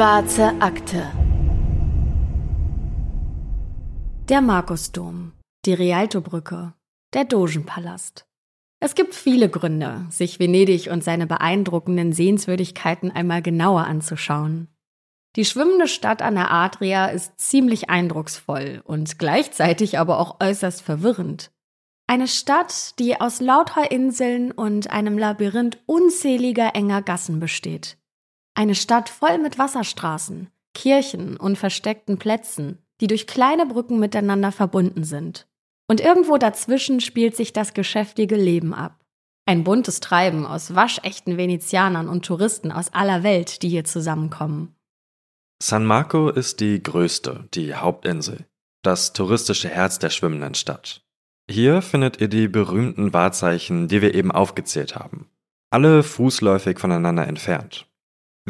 [0.00, 1.12] Schwarze Akte.
[4.30, 5.32] Der Markusdom,
[5.66, 6.72] die Rialtobrücke,
[7.12, 8.24] der Dogenpalast.
[8.82, 14.68] Es gibt viele Gründe, sich Venedig und seine beeindruckenden Sehenswürdigkeiten einmal genauer anzuschauen.
[15.36, 21.50] Die schwimmende Stadt an der Adria ist ziemlich eindrucksvoll und gleichzeitig aber auch äußerst verwirrend.
[22.06, 27.99] Eine Stadt, die aus lauter Inseln und einem Labyrinth unzähliger enger Gassen besteht.
[28.54, 35.04] Eine Stadt voll mit Wasserstraßen, Kirchen und versteckten Plätzen, die durch kleine Brücken miteinander verbunden
[35.04, 35.46] sind.
[35.88, 39.00] Und irgendwo dazwischen spielt sich das geschäftige Leben ab.
[39.46, 44.76] Ein buntes Treiben aus waschechten Venezianern und Touristen aus aller Welt, die hier zusammenkommen.
[45.62, 48.46] San Marco ist die größte, die Hauptinsel,
[48.82, 51.02] das touristische Herz der schwimmenden Stadt.
[51.50, 55.28] Hier findet ihr die berühmten Wahrzeichen, die wir eben aufgezählt haben.
[55.70, 57.89] Alle fußläufig voneinander entfernt.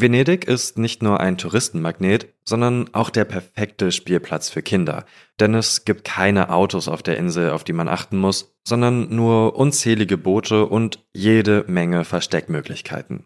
[0.01, 5.05] Venedig ist nicht nur ein Touristenmagnet, sondern auch der perfekte Spielplatz für Kinder,
[5.39, 9.57] denn es gibt keine Autos auf der Insel, auf die man achten muss, sondern nur
[9.57, 13.25] unzählige Boote und jede Menge Versteckmöglichkeiten.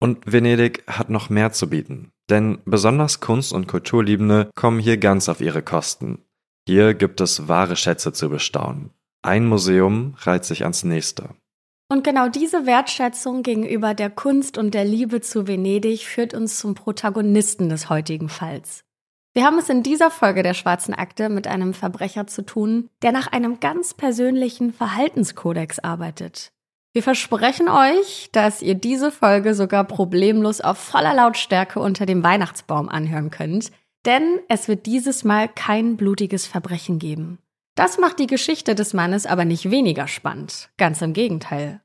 [0.00, 2.12] Und Venedig hat noch mehr zu bieten.
[2.28, 6.24] Denn besonders Kunst- und Kulturliebende kommen hier ganz auf ihre Kosten.
[6.68, 8.90] Hier gibt es wahre Schätze zu bestaunen.
[9.22, 11.30] Ein Museum reiht sich ans nächste.
[11.88, 16.74] Und genau diese Wertschätzung gegenüber der Kunst und der Liebe zu Venedig führt uns zum
[16.74, 18.82] Protagonisten des heutigen Falls.
[19.34, 23.12] Wir haben es in dieser Folge der Schwarzen Akte mit einem Verbrecher zu tun, der
[23.12, 26.52] nach einem ganz persönlichen Verhaltenskodex arbeitet.
[26.94, 32.88] Wir versprechen euch, dass ihr diese Folge sogar problemlos auf voller Lautstärke unter dem Weihnachtsbaum
[32.88, 33.70] anhören könnt,
[34.06, 37.38] denn es wird dieses Mal kein blutiges Verbrechen geben.
[37.76, 41.82] Das macht die Geschichte des Mannes aber nicht weniger spannend, ganz im Gegenteil.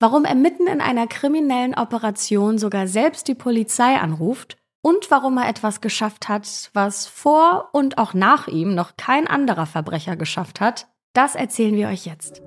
[0.00, 5.48] Warum er mitten in einer kriminellen Operation sogar selbst die Polizei anruft und warum er
[5.48, 10.88] etwas geschafft hat, was vor und auch nach ihm noch kein anderer Verbrecher geschafft hat,
[11.12, 12.42] das erzählen wir euch jetzt.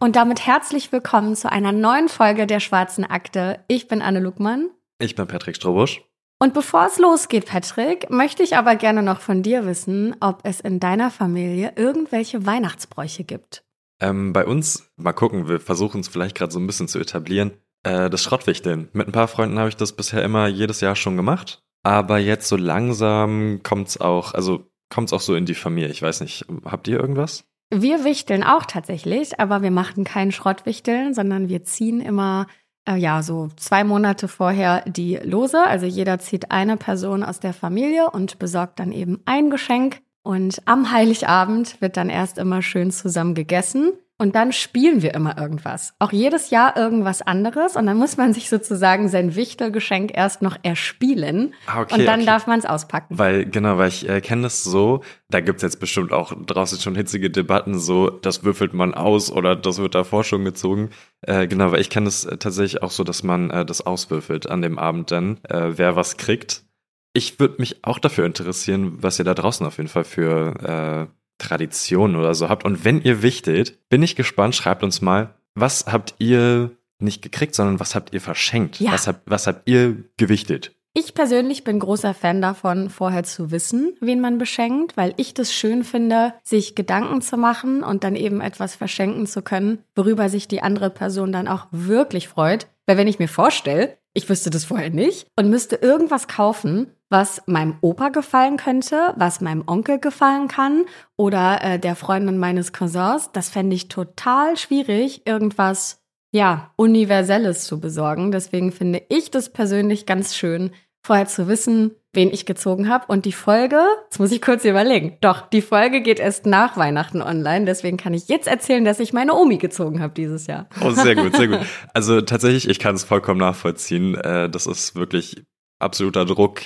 [0.00, 3.64] Und damit herzlich willkommen zu einer neuen Folge der Schwarzen Akte.
[3.66, 4.70] Ich bin Anne Luckmann.
[5.00, 6.02] Ich bin Patrick Strobusch.
[6.40, 10.60] Und bevor es losgeht, Patrick, möchte ich aber gerne noch von dir wissen, ob es
[10.60, 13.64] in deiner Familie irgendwelche Weihnachtsbräuche gibt.
[14.00, 17.52] Ähm, bei uns, mal gucken, wir versuchen es vielleicht gerade so ein bisschen zu etablieren,
[17.84, 18.88] äh, das Schrottwichteln.
[18.92, 21.62] Mit ein paar Freunden habe ich das bisher immer jedes Jahr schon gemacht.
[21.84, 25.90] Aber jetzt so langsam kommt es auch, also kommt es auch so in die Familie.
[25.90, 27.44] Ich weiß nicht, habt ihr irgendwas?
[27.70, 32.46] Wir wichteln auch tatsächlich, aber wir machen kein Schrottwichteln, sondern wir ziehen immer
[32.88, 35.62] äh, ja so zwei Monate vorher die Lose.
[35.62, 40.00] Also jeder zieht eine Person aus der Familie und besorgt dann eben ein Geschenk.
[40.22, 43.92] Und am Heiligabend wird dann erst immer schön zusammen gegessen.
[44.20, 45.94] Und dann spielen wir immer irgendwas.
[46.00, 47.76] Auch jedes Jahr irgendwas anderes.
[47.76, 51.54] Und dann muss man sich sozusagen sein Wichtelgeschenk erst noch erspielen.
[51.66, 52.26] Ah, okay, und dann okay.
[52.26, 53.16] darf man es auspacken.
[53.16, 56.96] Weil, genau, weil ich äh, kenne das so, da gibt's jetzt bestimmt auch draußen schon
[56.96, 60.90] hitzige Debatten, so, das würfelt man aus oder das wird da Forschung gezogen.
[61.20, 64.62] Äh, genau, weil ich kenne das tatsächlich auch so, dass man äh, das auswürfelt an
[64.62, 66.64] dem Abend dann, äh, wer was kriegt.
[67.12, 71.17] Ich würde mich auch dafür interessieren, was ihr da draußen auf jeden Fall für äh,
[71.38, 72.64] Traditionen oder so habt.
[72.64, 77.54] Und wenn ihr wichtet, bin ich gespannt, schreibt uns mal, was habt ihr nicht gekriegt,
[77.54, 78.80] sondern was habt ihr verschenkt?
[78.80, 78.92] Ja.
[78.92, 80.72] Was, habt, was habt ihr gewichtet?
[80.94, 85.52] Ich persönlich bin großer Fan davon, vorher zu wissen, wen man beschenkt, weil ich das
[85.52, 90.48] schön finde, sich Gedanken zu machen und dann eben etwas verschenken zu können, worüber sich
[90.48, 92.66] die andere Person dann auch wirklich freut.
[92.86, 97.42] Weil wenn ich mir vorstelle, ich wüsste das vorher nicht und müsste irgendwas kaufen, was
[97.46, 100.84] meinem Opa gefallen könnte, was meinem Onkel gefallen kann
[101.16, 103.30] oder äh, der Freundin meines Cousins.
[103.32, 106.02] Das fände ich total schwierig, irgendwas,
[106.32, 108.30] ja, Universelles zu besorgen.
[108.30, 110.70] Deswegen finde ich das persönlich ganz schön,
[111.02, 113.06] vorher zu wissen, wen ich gezogen habe.
[113.08, 117.22] Und die Folge, jetzt muss ich kurz überlegen, doch, die Folge geht erst nach Weihnachten
[117.22, 117.64] online.
[117.64, 120.68] Deswegen kann ich jetzt erzählen, dass ich meine Omi gezogen habe dieses Jahr.
[120.84, 121.60] Oh, sehr gut, sehr gut.
[121.94, 124.14] Also tatsächlich, ich kann es vollkommen nachvollziehen.
[124.16, 125.44] Äh, das ist wirklich
[125.78, 126.60] absoluter Druck,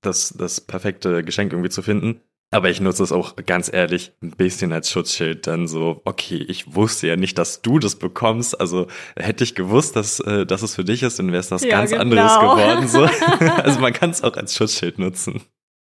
[0.00, 2.20] das, das perfekte Geschenk irgendwie zu finden.
[2.50, 5.46] Aber ich nutze es auch ganz ehrlich ein bisschen als Schutzschild.
[5.46, 8.58] Dann so, okay, ich wusste ja nicht, dass du das bekommst.
[8.58, 8.86] Also
[9.16, 11.70] hätte ich gewusst, dass, äh, dass es für dich ist, dann wäre es was ja,
[11.70, 12.02] ganz genau.
[12.02, 12.88] anderes geworden.
[12.88, 13.04] So.
[13.62, 15.42] also man kann es auch als Schutzschild nutzen.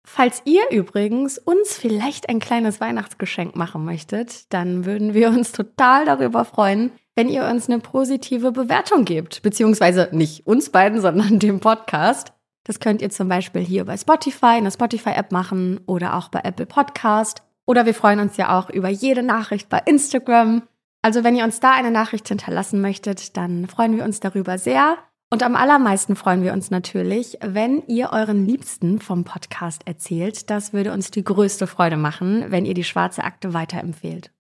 [0.09, 6.07] Falls ihr übrigens uns vielleicht ein kleines Weihnachtsgeschenk machen möchtet, dann würden wir uns total
[6.07, 9.43] darüber freuen, wenn ihr uns eine positive Bewertung gebt.
[9.43, 12.33] Beziehungsweise nicht uns beiden, sondern dem Podcast.
[12.67, 16.41] Das könnt ihr zum Beispiel hier bei Spotify, in der Spotify-App machen oder auch bei
[16.43, 17.45] Apple Podcast.
[17.65, 20.63] Oder wir freuen uns ja auch über jede Nachricht bei Instagram.
[21.01, 24.99] Also wenn ihr uns da eine Nachricht hinterlassen möchtet, dann freuen wir uns darüber sehr.
[25.31, 30.51] Und am allermeisten freuen wir uns natürlich, wenn ihr euren Liebsten vom Podcast erzählt.
[30.51, 34.33] Das würde uns die größte Freude machen, wenn ihr die schwarze Akte weiterempfehlt.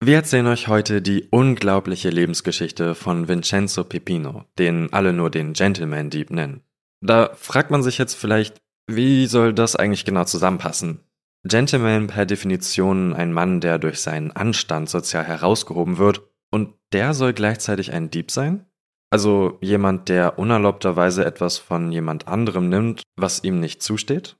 [0.00, 6.10] Wir erzählen euch heute die unglaubliche Lebensgeschichte von Vincenzo Pepino, den alle nur den Gentleman
[6.10, 6.62] Dieb nennen.
[7.00, 11.00] Da fragt man sich jetzt vielleicht, wie soll das eigentlich genau zusammenpassen?
[11.44, 17.32] Gentleman per Definition ein Mann, der durch seinen Anstand sozial herausgehoben wird, und der soll
[17.32, 18.66] gleichzeitig ein Dieb sein?
[19.10, 24.36] Also jemand, der unerlaubterweise etwas von jemand anderem nimmt, was ihm nicht zusteht?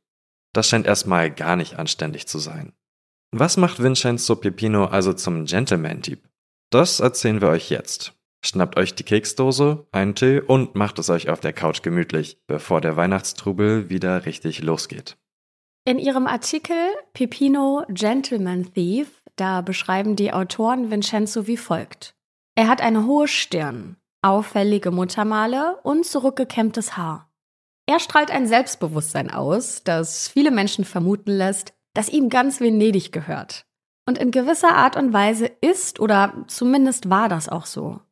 [0.53, 2.73] Das scheint erstmal gar nicht anständig zu sein.
[3.33, 6.29] Was macht Vincenzo Pepino also zum Gentleman-Dieb?
[6.71, 8.16] Das erzählen wir euch jetzt.
[8.47, 12.81] Schnappt euch die Keksdose, einen Tee und macht es euch auf der Couch gemütlich, bevor
[12.81, 15.17] der Weihnachtstrubel wieder richtig losgeht.
[15.85, 16.77] In ihrem Artikel
[17.13, 22.15] Pepino Gentleman Thief, da beschreiben die Autoren Vincenzo wie folgt.
[22.55, 27.29] Er hat eine hohe Stirn, auffällige Muttermale und zurückgekämmtes Haar.
[27.87, 33.67] Er strahlt ein Selbstbewusstsein aus, das viele Menschen vermuten lässt, dass ihm ganz Venedig gehört.
[34.09, 38.03] Und in gewisser Art und Weise ist oder zumindest war das auch so.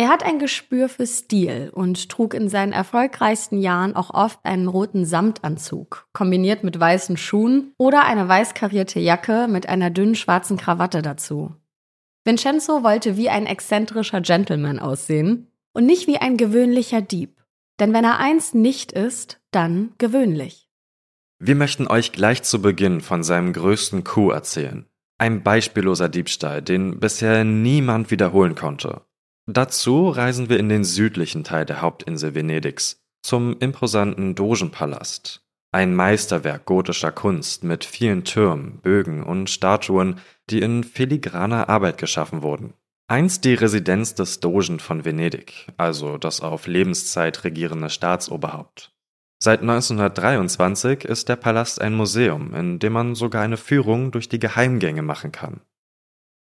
[0.00, 4.66] Er hat ein Gespür für Stil und trug in seinen erfolgreichsten Jahren auch oft einen
[4.66, 10.56] roten Samtanzug, kombiniert mit weißen Schuhen oder eine weiß karierte Jacke mit einer dünnen schwarzen
[10.56, 11.54] Krawatte dazu.
[12.24, 17.36] Vincenzo wollte wie ein exzentrischer Gentleman aussehen und nicht wie ein gewöhnlicher Dieb.
[17.78, 20.70] Denn wenn er eins nicht ist, dann gewöhnlich.
[21.38, 24.86] Wir möchten euch gleich zu Beginn von seinem größten Coup erzählen.
[25.18, 29.02] Ein beispielloser Diebstahl, den bisher niemand wiederholen konnte.
[29.52, 35.44] Dazu reisen wir in den südlichen Teil der Hauptinsel Venedigs, zum imposanten Dogenpalast.
[35.72, 40.20] Ein Meisterwerk gotischer Kunst mit vielen Türmen, Bögen und Statuen,
[40.50, 42.74] die in filigraner Arbeit geschaffen wurden.
[43.08, 48.92] Einst die Residenz des Dogen von Venedig, also das auf Lebenszeit regierende Staatsoberhaupt.
[49.42, 54.38] Seit 1923 ist der Palast ein Museum, in dem man sogar eine Führung durch die
[54.38, 55.60] Geheimgänge machen kann.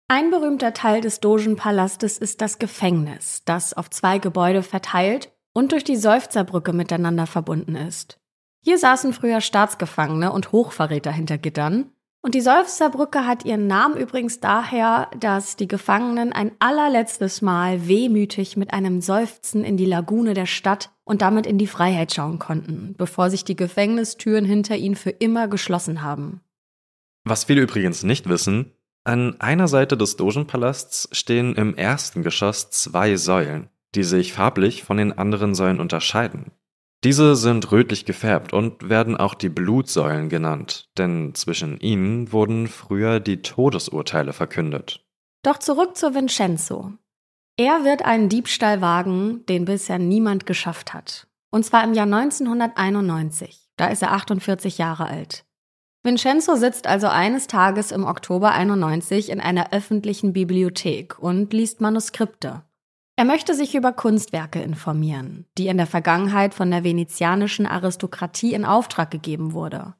[0.06, 5.82] Ein berühmter Teil des Dogenpalastes ist das Gefängnis, das auf zwei Gebäude verteilt und durch
[5.82, 8.20] die Seufzerbrücke miteinander verbunden ist.
[8.62, 11.90] Hier saßen früher Staatsgefangene und Hochverräter hinter Gittern.
[12.20, 18.56] Und die Seufzerbrücke hat ihren Namen übrigens daher, dass die Gefangenen ein allerletztes Mal wehmütig
[18.56, 22.94] mit einem Seufzen in die Lagune der Stadt und damit in die Freiheit schauen konnten,
[22.96, 26.40] bevor sich die Gefängnistüren hinter ihnen für immer geschlossen haben.
[27.24, 28.73] Was viele übrigens nicht wissen,
[29.04, 34.96] an einer Seite des Dogenpalasts stehen im ersten Geschoss zwei Säulen, die sich farblich von
[34.96, 36.52] den anderen Säulen unterscheiden.
[37.04, 43.20] Diese sind rötlich gefärbt und werden auch die Blutsäulen genannt, denn zwischen ihnen wurden früher
[43.20, 45.04] die Todesurteile verkündet.
[45.42, 46.94] Doch zurück zu Vincenzo.
[47.58, 51.26] Er wird einen Diebstahl wagen, den bisher niemand geschafft hat.
[51.50, 53.68] Und zwar im Jahr 1991.
[53.76, 55.44] Da ist er 48 Jahre alt.
[56.06, 62.62] Vincenzo sitzt also eines Tages im Oktober 91 in einer öffentlichen Bibliothek und liest Manuskripte.
[63.16, 68.66] Er möchte sich über Kunstwerke informieren, die in der Vergangenheit von der venezianischen Aristokratie in
[68.66, 69.94] Auftrag gegeben wurde.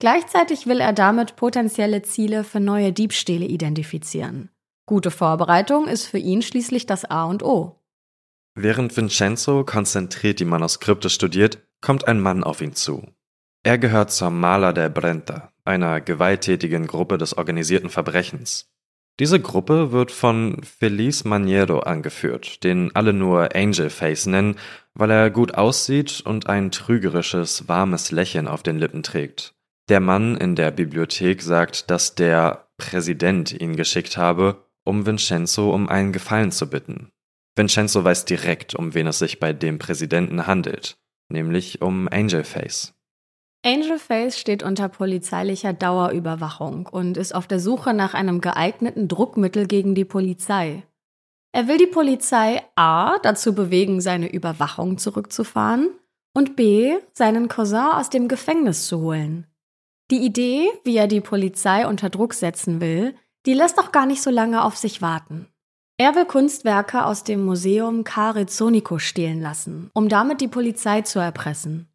[0.00, 4.50] Gleichzeitig will er damit potenzielle Ziele für neue Diebstähle identifizieren.
[4.84, 7.80] Gute Vorbereitung ist für ihn schließlich das A und O.
[8.56, 13.06] Während Vincenzo konzentriert die Manuskripte studiert, kommt ein Mann auf ihn zu.
[13.66, 18.70] Er gehört zur Maler der Brenta, einer gewalttätigen Gruppe des organisierten Verbrechens.
[19.18, 24.54] Diese Gruppe wird von Feliz Maniero angeführt, den alle nur Angel Face nennen,
[24.94, 29.56] weil er gut aussieht und ein trügerisches, warmes Lächeln auf den Lippen trägt.
[29.88, 35.88] Der Mann in der Bibliothek sagt, dass der Präsident ihn geschickt habe, um Vincenzo um
[35.88, 37.10] einen Gefallen zu bitten.
[37.56, 42.95] Vincenzo weiß direkt, um wen es sich bei dem Präsidenten handelt, nämlich um Angelface.
[43.66, 49.66] Angel Face steht unter polizeilicher Dauerüberwachung und ist auf der Suche nach einem geeigneten Druckmittel
[49.66, 50.84] gegen die Polizei.
[51.50, 55.90] Er will die Polizei A dazu bewegen, seine Überwachung zurückzufahren
[56.32, 59.48] und B seinen Cousin aus dem Gefängnis zu holen.
[60.12, 64.22] Die Idee, wie er die Polizei unter Druck setzen will, die lässt auch gar nicht
[64.22, 65.48] so lange auf sich warten.
[65.98, 71.88] Er will Kunstwerke aus dem Museum Carizzonico stehlen lassen, um damit die Polizei zu erpressen.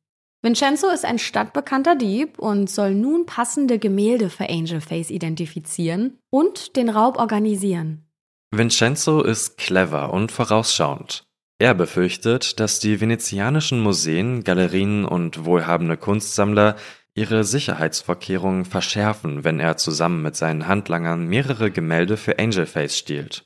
[0.44, 6.90] Vincenzo ist ein stadtbekannter Dieb und soll nun passende Gemälde für Angelface identifizieren und den
[6.90, 8.08] Raub organisieren.
[8.50, 11.24] Vincenzo ist clever und vorausschauend.
[11.60, 16.76] Er befürchtet, dass die venezianischen Museen, Galerien und wohlhabende Kunstsammler
[17.14, 23.46] ihre Sicherheitsvorkehrungen verschärfen, wenn er zusammen mit seinen Handlangern mehrere Gemälde für Angelface stiehlt.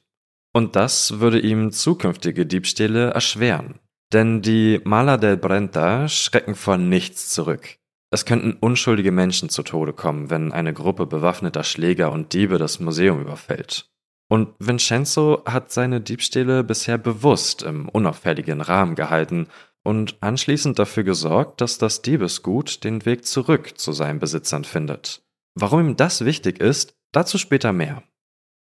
[0.54, 3.80] Und das würde ihm zukünftige Diebstähle erschweren.
[4.14, 7.78] Denn die Maler del Brenta schrecken vor nichts zurück.
[8.12, 12.80] Es könnten unschuldige Menschen zu Tode kommen, wenn eine Gruppe bewaffneter Schläger und Diebe das
[12.80, 13.90] Museum überfällt.
[14.30, 19.48] Und Vincenzo hat seine Diebstähle bisher bewusst im unauffälligen Rahmen gehalten
[19.84, 25.24] und anschließend dafür gesorgt, dass das Diebesgut den Weg zurück zu seinen Besitzern findet.
[25.54, 28.02] Warum ihm das wichtig ist, dazu später mehr.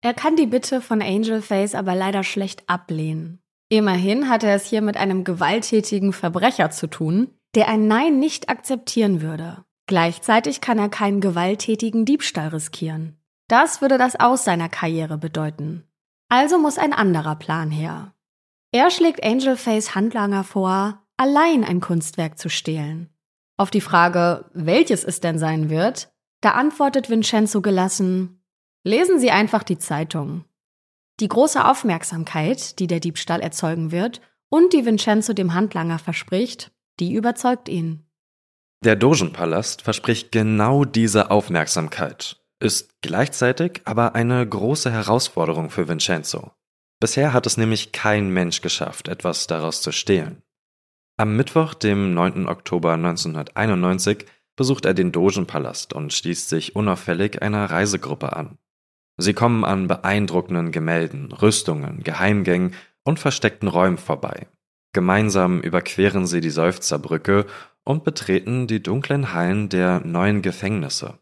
[0.02, 3.43] Er kann die Bitte von Angel Face aber leider schlecht ablehnen.
[3.70, 8.50] Immerhin hat er es hier mit einem gewalttätigen Verbrecher zu tun, der ein Nein nicht
[8.50, 9.64] akzeptieren würde.
[9.88, 13.18] Gleichzeitig kann er keinen gewalttätigen Diebstahl riskieren.
[13.48, 15.84] Das würde das Aus seiner Karriere bedeuten.
[16.30, 18.14] Also muss ein anderer Plan her.
[18.72, 23.10] Er schlägt Angelface Handlanger vor, allein ein Kunstwerk zu stehlen.
[23.58, 28.44] Auf die Frage, welches es denn sein wird, da antwortet Vincenzo gelassen,
[28.84, 30.44] lesen Sie einfach die Zeitung.
[31.20, 37.14] Die große Aufmerksamkeit, die der Diebstahl erzeugen wird und die Vincenzo dem Handlanger verspricht, die
[37.14, 38.06] überzeugt ihn.
[38.84, 46.52] Der Dogenpalast verspricht genau diese Aufmerksamkeit ist gleichzeitig aber eine große Herausforderung für Vincenzo.
[47.00, 50.42] Bisher hat es nämlich kein Mensch geschafft, etwas daraus zu stehlen.
[51.18, 52.48] Am Mittwoch, dem 9.
[52.48, 58.58] Oktober 1991, besucht er den Dogenpalast und schließt sich unauffällig einer Reisegruppe an.
[59.18, 64.48] Sie kommen an beeindruckenden Gemälden, Rüstungen, Geheimgängen und versteckten Räumen vorbei.
[64.94, 67.46] Gemeinsam überqueren sie die Seufzerbrücke
[67.84, 71.20] und betreten die dunklen Hallen der neuen Gefängnisse.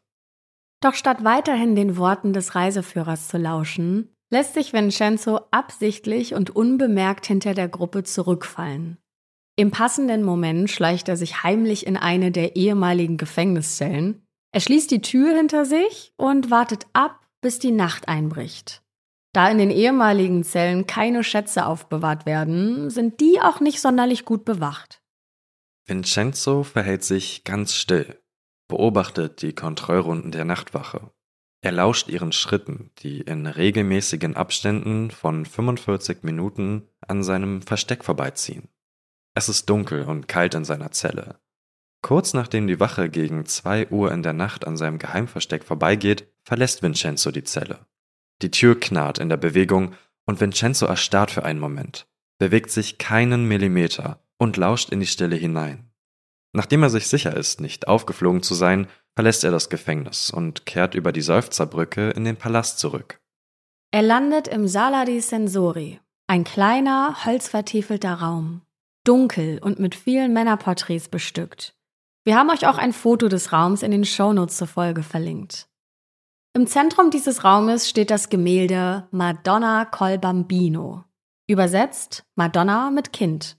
[0.81, 7.25] Doch statt weiterhin den Worten des Reiseführers zu lauschen, lässt sich Vincenzo absichtlich und unbemerkt
[7.25, 8.97] hinter der Gruppe zurückfallen.
[9.57, 14.25] Im passenden Moment schleicht er sich heimlich in eine der ehemaligen Gefängniszellen.
[14.53, 18.81] Er schließt die Tür hinter sich und wartet ab, bis die Nacht einbricht.
[19.33, 24.45] Da in den ehemaligen Zellen keine Schätze aufbewahrt werden, sind die auch nicht sonderlich gut
[24.45, 25.01] bewacht.
[25.85, 28.21] Vincenzo verhält sich ganz still
[28.71, 31.11] beobachtet die Kontrollrunden der Nachtwache.
[31.61, 38.69] Er lauscht ihren Schritten, die in regelmäßigen Abständen von 45 Minuten an seinem Versteck vorbeiziehen.
[39.35, 41.41] Es ist dunkel und kalt in seiner Zelle.
[42.01, 46.81] Kurz nachdem die Wache gegen zwei Uhr in der Nacht an seinem Geheimversteck vorbeigeht, verlässt
[46.81, 47.85] Vincenzo die Zelle.
[48.41, 49.95] Die Tür knarrt in der Bewegung
[50.25, 52.07] und Vincenzo erstarrt für einen Moment,
[52.39, 55.91] bewegt sich keinen Millimeter und lauscht in die Stille hinein.
[56.53, 60.95] Nachdem er sich sicher ist, nicht aufgeflogen zu sein, verlässt er das Gefängnis und kehrt
[60.95, 63.19] über die Seufzerbrücke in den Palast zurück.
[63.91, 68.61] Er landet im Sala di Sensori, ein kleiner, holzvertiefelter Raum,
[69.05, 71.75] dunkel und mit vielen Männerporträts bestückt.
[72.23, 75.67] Wir haben euch auch ein Foto des Raums in den Shownotes zur Folge verlinkt.
[76.53, 81.05] Im Zentrum dieses Raumes steht das Gemälde Madonna col Bambino,
[81.47, 83.57] übersetzt Madonna mit Kind.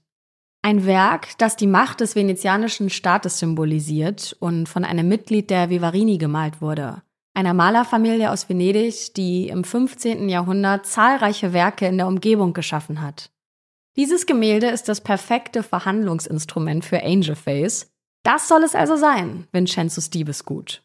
[0.61, 6.19] Ein Werk, das die Macht des venezianischen Staates symbolisiert und von einem Mitglied der Vivarini
[6.19, 7.01] gemalt wurde,
[7.33, 10.29] einer Malerfamilie aus Venedig, die im 15.
[10.29, 13.31] Jahrhundert zahlreiche Werke in der Umgebung geschaffen hat.
[13.95, 17.91] Dieses Gemälde ist das perfekte Verhandlungsinstrument für Angelface.
[18.21, 20.82] Das soll es also sein, Vincenzos Diebesgut.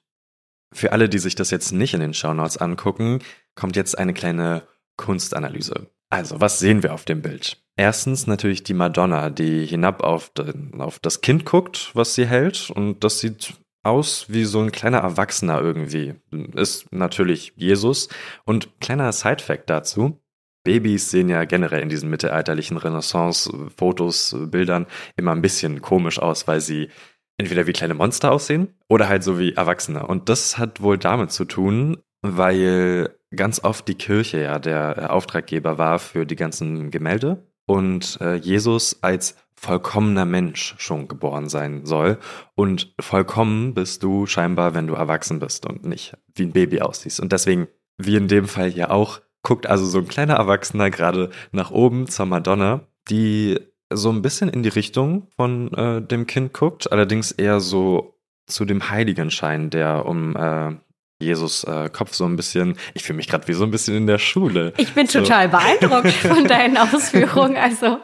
[0.73, 3.21] Für alle, die sich das jetzt nicht in den Shownotes angucken,
[3.55, 4.63] kommt jetzt eine kleine
[4.97, 5.91] Kunstanalyse.
[6.11, 7.63] Also, was sehen wir auf dem Bild?
[7.77, 12.71] Erstens natürlich die Madonna, die hinab auf, den, auf das Kind guckt, was sie hält.
[12.71, 16.15] Und das sieht aus wie so ein kleiner Erwachsener irgendwie.
[16.55, 18.09] Ist natürlich Jesus.
[18.45, 20.21] Und kleiner Sidefact dazu.
[20.65, 26.61] Babys sehen ja generell in diesen mittelalterlichen Renaissance-Fotos, Bildern immer ein bisschen komisch aus, weil
[26.61, 26.91] sie
[27.39, 30.07] entweder wie kleine Monster aussehen oder halt so wie Erwachsene.
[30.07, 35.79] Und das hat wohl damit zu tun, weil ganz oft die Kirche ja der Auftraggeber
[35.79, 42.19] war für die ganzen Gemälde und äh, Jesus als vollkommener Mensch schon geboren sein soll.
[42.55, 47.21] Und vollkommen bist du scheinbar, wenn du erwachsen bist und nicht wie ein Baby aussiehst.
[47.21, 47.67] Und deswegen,
[47.97, 52.07] wie in dem Fall hier auch, guckt also so ein kleiner Erwachsener gerade nach oben
[52.09, 53.59] zur Madonna, die
[53.93, 58.15] so ein bisschen in die Richtung von äh, dem Kind guckt, allerdings eher so
[58.47, 60.75] zu dem Heiligenschein, der um äh,
[61.21, 64.07] Jesus äh, Kopf so ein bisschen, ich fühle mich gerade wie so ein bisschen in
[64.07, 64.73] der Schule.
[64.77, 65.21] Ich bin so.
[65.21, 67.57] total beeindruckt von deinen Ausführungen.
[67.57, 67.99] Also.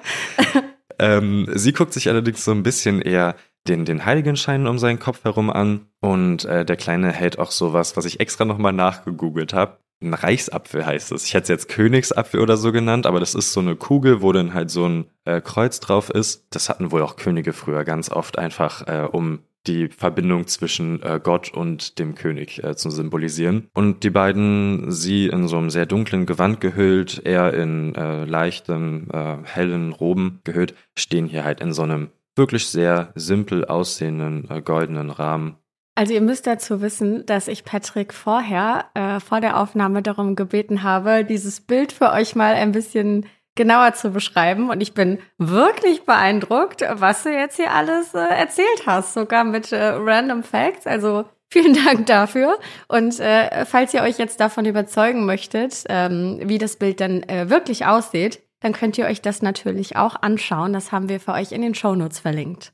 [0.99, 3.37] ähm, sie guckt sich allerdings so ein bisschen eher
[3.69, 7.97] den, den Heiligenschein um seinen Kopf herum an und äh, der Kleine hält auch sowas,
[7.97, 9.79] was ich extra nochmal nachgegoogelt habe.
[10.03, 11.25] Ein Reichsapfel heißt es.
[11.25, 14.33] Ich hätte es jetzt Königsapfel oder so genannt, aber das ist so eine Kugel, wo
[14.33, 16.47] dann halt so ein äh, Kreuz drauf ist.
[16.51, 21.21] Das hatten wohl auch Könige früher ganz oft einfach, äh, um die Verbindung zwischen äh,
[21.23, 23.69] Gott und dem König äh, zu symbolisieren.
[23.73, 29.09] Und die beiden, sie in so einem sehr dunklen Gewand gehüllt, er in äh, leichten,
[29.11, 34.61] äh, hellen Roben gehüllt, stehen hier halt in so einem wirklich sehr simpel aussehenden äh,
[34.61, 35.57] goldenen Rahmen.
[35.97, 40.83] Also ihr müsst dazu wissen, dass ich Patrick vorher, äh, vor der Aufnahme darum gebeten
[40.83, 44.71] habe, dieses Bild für euch mal ein bisschen genauer zu beschreiben.
[44.71, 49.71] Und ich bin wirklich beeindruckt, was du jetzt hier alles äh, erzählt hast, sogar mit
[49.71, 50.87] äh, Random Facts.
[50.89, 52.59] Also vielen Dank dafür.
[52.89, 57.49] Und äh, falls ihr euch jetzt davon überzeugen möchtet, ähm, wie das Bild dann äh,
[57.51, 60.73] wirklich aussieht, dann könnt ihr euch das natürlich auch anschauen.
[60.73, 62.73] Das haben wir für euch in den Shownotes verlinkt.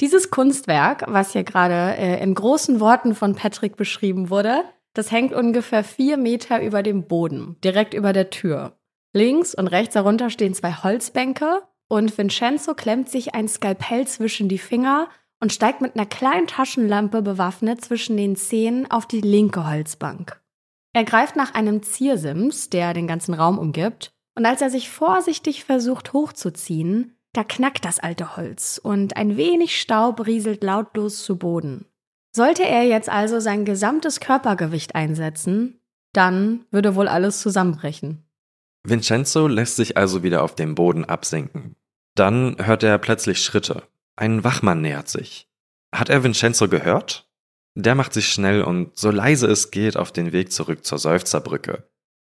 [0.00, 4.62] Dieses Kunstwerk, was hier gerade äh, in großen Worten von Patrick beschrieben wurde,
[4.94, 8.78] das hängt ungefähr vier Meter über dem Boden, direkt über der Tür.
[9.12, 14.58] Links und rechts darunter stehen zwei Holzbänke und Vincenzo klemmt sich ein Skalpell zwischen die
[14.58, 15.08] Finger
[15.40, 20.40] und steigt mit einer kleinen Taschenlampe bewaffnet zwischen den Zehen auf die linke Holzbank.
[20.92, 25.64] Er greift nach einem Ziersims, der den ganzen Raum umgibt, und als er sich vorsichtig
[25.64, 31.86] versucht hochzuziehen, da knackt das alte Holz und ein wenig Staub rieselt lautlos zu Boden.
[32.34, 35.80] Sollte er jetzt also sein gesamtes Körpergewicht einsetzen,
[36.12, 38.24] dann würde wohl alles zusammenbrechen.
[38.84, 41.76] Vincenzo lässt sich also wieder auf den Boden absinken.
[42.14, 43.82] Dann hört er plötzlich Schritte.
[44.16, 45.48] Ein Wachmann nähert sich.
[45.94, 47.28] Hat er Vincenzo gehört?
[47.76, 51.88] Der macht sich schnell und so leise es geht auf den Weg zurück zur Seufzerbrücke.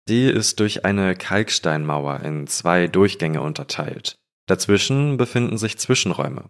[0.08, 4.20] Die ist durch eine Kalksteinmauer in zwei Durchgänge unterteilt.
[4.46, 6.50] Dazwischen befinden sich Zwischenräume.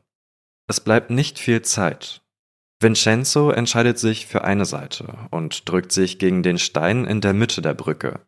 [0.68, 2.22] Es bleibt nicht viel Zeit.
[2.80, 7.62] Vincenzo entscheidet sich für eine Seite und drückt sich gegen den Stein in der Mitte
[7.62, 8.26] der Brücke.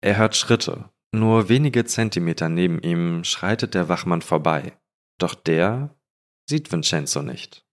[0.00, 0.90] Er hört Schritte.
[1.12, 4.78] Nur wenige Zentimeter neben ihm schreitet der Wachmann vorbei.
[5.18, 5.96] Doch der
[6.48, 7.66] sieht Vincenzo nicht.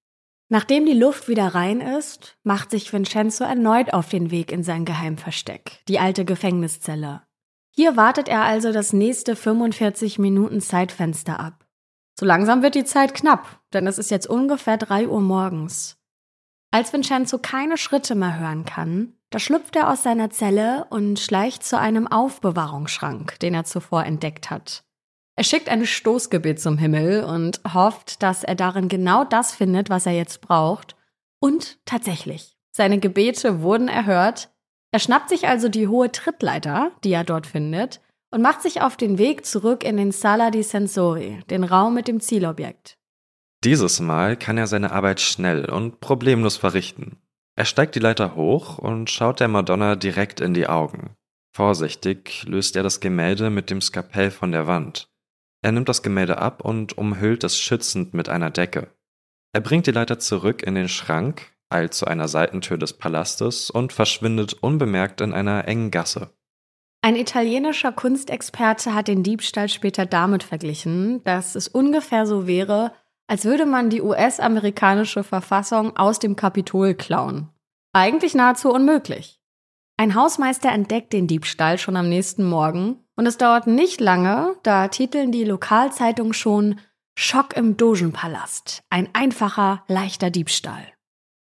[0.49, 4.85] Nachdem die Luft wieder rein ist, macht sich Vincenzo erneut auf den Weg in sein
[4.85, 7.26] Geheimversteck, die alte Gefängniszelle.
[7.79, 11.63] Hier wartet er also das nächste 45 Minuten Zeitfenster ab.
[12.19, 15.95] So langsam wird die Zeit knapp, denn es ist jetzt ungefähr 3 Uhr morgens.
[16.71, 21.63] Als Vincenzo keine Schritte mehr hören kann, da schlüpft er aus seiner Zelle und schleicht
[21.63, 24.83] zu einem Aufbewahrungsschrank, den er zuvor entdeckt hat.
[25.35, 30.07] Er schickt ein Stoßgebet zum Himmel und hofft, dass er darin genau das findet, was
[30.07, 30.95] er jetzt braucht.
[31.39, 34.49] Und tatsächlich, seine Gebete wurden erhört.
[34.91, 38.97] Er schnappt sich also die hohe Trittleiter, die er dort findet, und macht sich auf
[38.97, 42.97] den Weg zurück in den Sala di Sensori, den Raum mit dem Zielobjekt.
[43.63, 47.17] Dieses Mal kann er seine Arbeit schnell und problemlos verrichten.
[47.55, 51.15] Er steigt die Leiter hoch und schaut der Madonna direkt in die Augen.
[51.55, 55.09] Vorsichtig löst er das Gemälde mit dem Skapell von der Wand.
[55.63, 58.91] Er nimmt das Gemälde ab und umhüllt es schützend mit einer Decke.
[59.53, 63.93] Er bringt die Leiter zurück in den Schrank, eilt zu einer Seitentür des Palastes und
[63.93, 66.31] verschwindet unbemerkt in einer engen Gasse.
[67.01, 72.91] Ein italienischer Kunstexperte hat den Diebstahl später damit verglichen, dass es ungefähr so wäre,
[73.27, 77.49] als würde man die US-amerikanische Verfassung aus dem Kapitol klauen.
[77.93, 79.39] Eigentlich nahezu unmöglich.
[79.97, 84.87] Ein Hausmeister entdeckt den Diebstahl schon am nächsten Morgen und es dauert nicht lange, da
[84.87, 86.79] titeln die Lokalzeitungen schon
[87.17, 90.85] Schock im Dogenpalast, ein einfacher, leichter Diebstahl.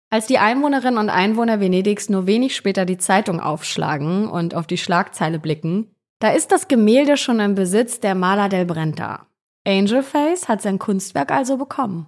[0.10, 4.78] Als die Einwohnerinnen und Einwohner Venedigs nur wenig später die Zeitung aufschlagen und auf die
[4.78, 9.28] Schlagzeile blicken, da ist das Gemälde schon im Besitz der Maler del Brenta.
[9.66, 12.08] Angelface hat sein Kunstwerk also bekommen.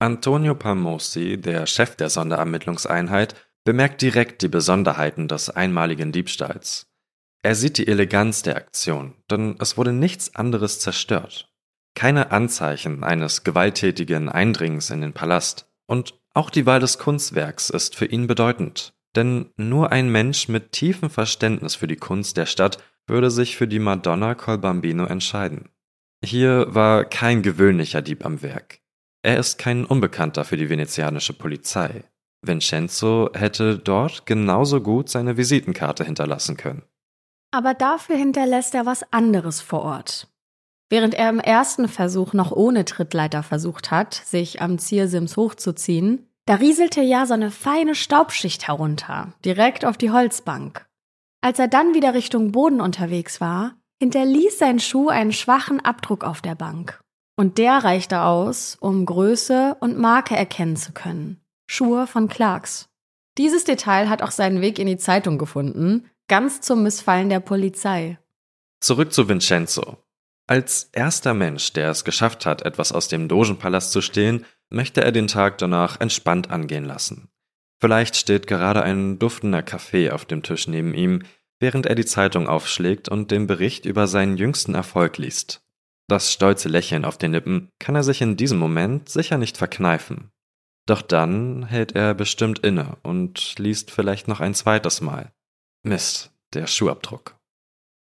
[0.00, 3.34] Antonio Palmosi, der Chef der Sonderermittlungseinheit,
[3.64, 6.86] bemerkt direkt die Besonderheiten des einmaligen Diebstahls.
[7.42, 11.52] Er sieht die Eleganz der Aktion, denn es wurde nichts anderes zerstört.
[11.94, 15.66] Keine Anzeichen eines gewalttätigen Eindringens in den Palast.
[15.86, 18.94] Und auch die Wahl des Kunstwerks ist für ihn bedeutend.
[19.16, 23.66] Denn nur ein Mensch mit tiefem Verständnis für die Kunst der Stadt würde sich für
[23.66, 25.70] die Madonna col Bambino entscheiden.
[26.24, 28.78] Hier war kein gewöhnlicher Dieb am Werk.
[29.22, 32.04] Er ist kein Unbekannter für die venezianische Polizei.
[32.42, 36.84] Vincenzo hätte dort genauso gut seine Visitenkarte hinterlassen können.
[37.50, 40.28] Aber dafür hinterlässt er was anderes vor Ort.
[40.90, 46.54] Während er im ersten Versuch noch ohne Trittleiter versucht hat, sich am Ziersims hochzuziehen, da
[46.54, 50.86] rieselte ja so eine feine Staubschicht herunter, direkt auf die Holzbank.
[51.42, 56.40] Als er dann wieder Richtung Boden unterwegs war, hinterließ sein Schuh einen schwachen Abdruck auf
[56.40, 57.00] der Bank.
[57.36, 61.38] Und der reichte aus, um Größe und Marke erkennen zu können.
[61.66, 62.88] Schuhe von Clarks.
[63.36, 68.18] Dieses Detail hat auch seinen Weg in die Zeitung gefunden, ganz zum Missfallen der Polizei.
[68.80, 69.98] Zurück zu Vincenzo.
[70.48, 75.12] Als erster Mensch, der es geschafft hat, etwas aus dem Dogenpalast zu stehlen, möchte er
[75.12, 77.28] den Tag danach entspannt angehen lassen.
[77.80, 81.22] Vielleicht steht gerade ein duftender Kaffee auf dem Tisch neben ihm,
[81.60, 85.62] während er die Zeitung aufschlägt und den Bericht über seinen jüngsten Erfolg liest.
[86.06, 90.30] Das stolze Lächeln auf den Lippen kann er sich in diesem Moment sicher nicht verkneifen.
[90.86, 95.30] Doch dann hält er bestimmt inne und liest vielleicht noch ein zweites Mal.
[95.82, 97.37] Mist, der Schuhabdruck.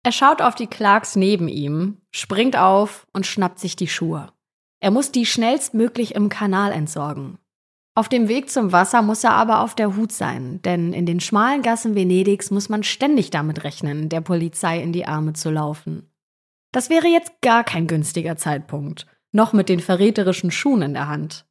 [0.08, 4.32] Er schaut auf die Clarks neben ihm, springt auf und schnappt sich die Schuhe.
[4.80, 7.40] Er muss die schnellstmöglich im Kanal entsorgen.
[7.94, 11.20] Auf dem Weg zum Wasser muss er aber auf der Hut sein, denn in den
[11.20, 16.10] schmalen Gassen Venedigs muss man ständig damit rechnen, der Polizei in die Arme zu laufen.
[16.72, 21.46] Das wäre jetzt gar kein günstiger Zeitpunkt, noch mit den verräterischen Schuhen in der Hand.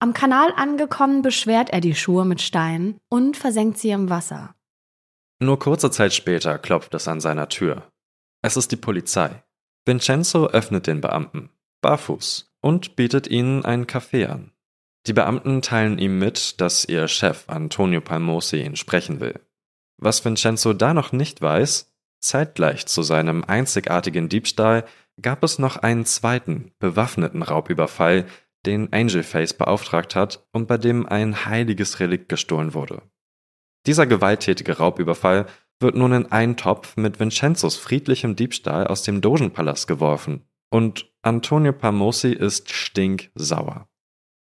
[0.00, 4.55] Am Kanal angekommen, beschwert er die Schuhe mit Steinen und versenkt sie im Wasser.
[5.38, 7.90] Nur kurze Zeit später klopft es an seiner Tür.
[8.42, 9.42] Es ist die Polizei.
[9.84, 11.50] Vincenzo öffnet den Beamten,
[11.82, 14.52] barfuß, und bietet ihnen einen Kaffee an.
[15.06, 19.38] Die Beamten teilen ihm mit, dass ihr Chef Antonio Palmosi ihn sprechen will.
[19.98, 24.84] Was Vincenzo da noch nicht weiß, zeitgleich zu seinem einzigartigen Diebstahl
[25.20, 28.26] gab es noch einen zweiten, bewaffneten Raubüberfall,
[28.66, 33.02] den Angelface beauftragt hat und bei dem ein heiliges Relikt gestohlen wurde.
[33.86, 35.46] Dieser gewalttätige Raubüberfall
[35.80, 40.46] wird nun in einen Topf mit Vincenzos friedlichem Diebstahl aus dem Dogenpalast geworfen.
[40.70, 43.88] Und Antonio Palmosi ist stinksauer.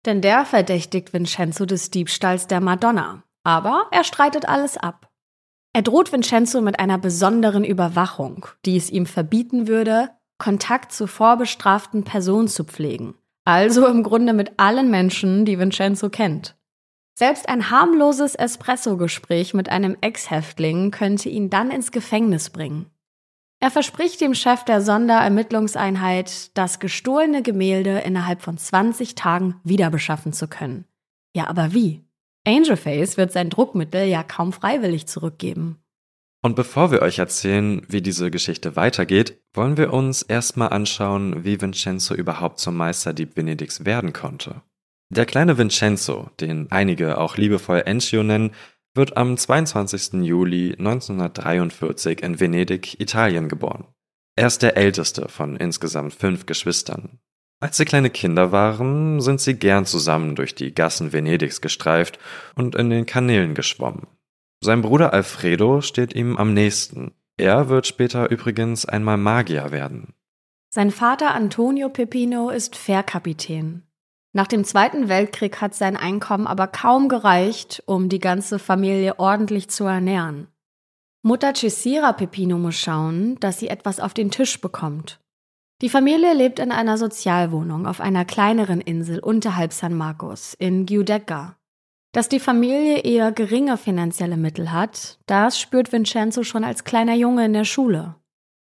[0.06, 3.24] Denn der verdächtigt Vincenzo des Diebstahls der Madonna.
[3.44, 5.12] Aber er streitet alles ab.
[5.74, 12.04] Er droht Vincenzo mit einer besonderen Überwachung, die es ihm verbieten würde, Kontakt zu vorbestraften
[12.04, 13.16] Personen zu pflegen.
[13.46, 16.56] Also im Grunde mit allen Menschen, die Vincenzo kennt.
[17.18, 22.88] Selbst ein harmloses Espresso-Gespräch mit einem Ex-Häftling könnte ihn dann ins Gefängnis bringen.
[23.62, 30.50] Er verspricht dem Chef der Sonderermittlungseinheit, das gestohlene Gemälde innerhalb von 20 Tagen wiederbeschaffen zu
[30.50, 30.84] können.
[31.34, 32.02] Ja, aber wie?
[32.46, 35.80] Angelface wird sein Druckmittel ja kaum freiwillig zurückgeben.
[36.44, 41.60] Und bevor wir euch erzählen, wie diese Geschichte weitergeht, wollen wir uns erstmal anschauen, wie
[41.60, 44.62] Vincenzo überhaupt zum Meisterdieb Venedigs werden konnte.
[45.10, 48.52] Der kleine Vincenzo, den einige auch liebevoll Encio nennen,
[48.96, 50.24] wird am 22.
[50.24, 53.86] Juli 1943 in Venedig, Italien geboren.
[54.36, 57.20] Er ist der älteste von insgesamt fünf Geschwistern.
[57.62, 62.20] Als sie kleine Kinder waren, sind sie gern zusammen durch die Gassen Venedigs gestreift
[62.56, 64.08] und in den Kanälen geschwommen.
[64.62, 67.14] Sein Bruder Alfredo steht ihm am nächsten.
[67.38, 70.14] Er wird später übrigens einmal Magier werden.
[70.70, 73.84] Sein Vater Antonio Pepino ist Fährkapitän.
[74.36, 79.70] Nach dem Zweiten Weltkrieg hat sein Einkommen aber kaum gereicht, um die ganze Familie ordentlich
[79.70, 80.50] zu ernähren.
[81.22, 85.22] Mutter Cesira Pepino muss schauen, dass sie etwas auf den Tisch bekommt.
[85.82, 91.56] Die Familie lebt in einer Sozialwohnung auf einer kleineren Insel unterhalb San Marcos in Giudecca.
[92.12, 97.46] Dass die Familie eher geringe finanzielle Mittel hat, das spürt Vincenzo schon als kleiner Junge
[97.46, 98.16] in der Schule.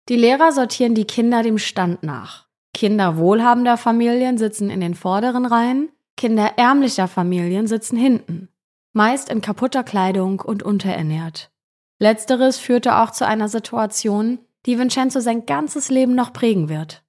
[0.07, 2.46] Die Lehrer sortieren die Kinder dem Stand nach.
[2.73, 8.49] Kinder wohlhabender Familien sitzen in den vorderen Reihen, Kinder ärmlicher Familien sitzen hinten,
[8.93, 11.51] meist in kaputter Kleidung und unterernährt.
[11.99, 17.03] Letzteres führte auch zu einer Situation, die Vincenzo sein ganzes Leben noch prägen wird.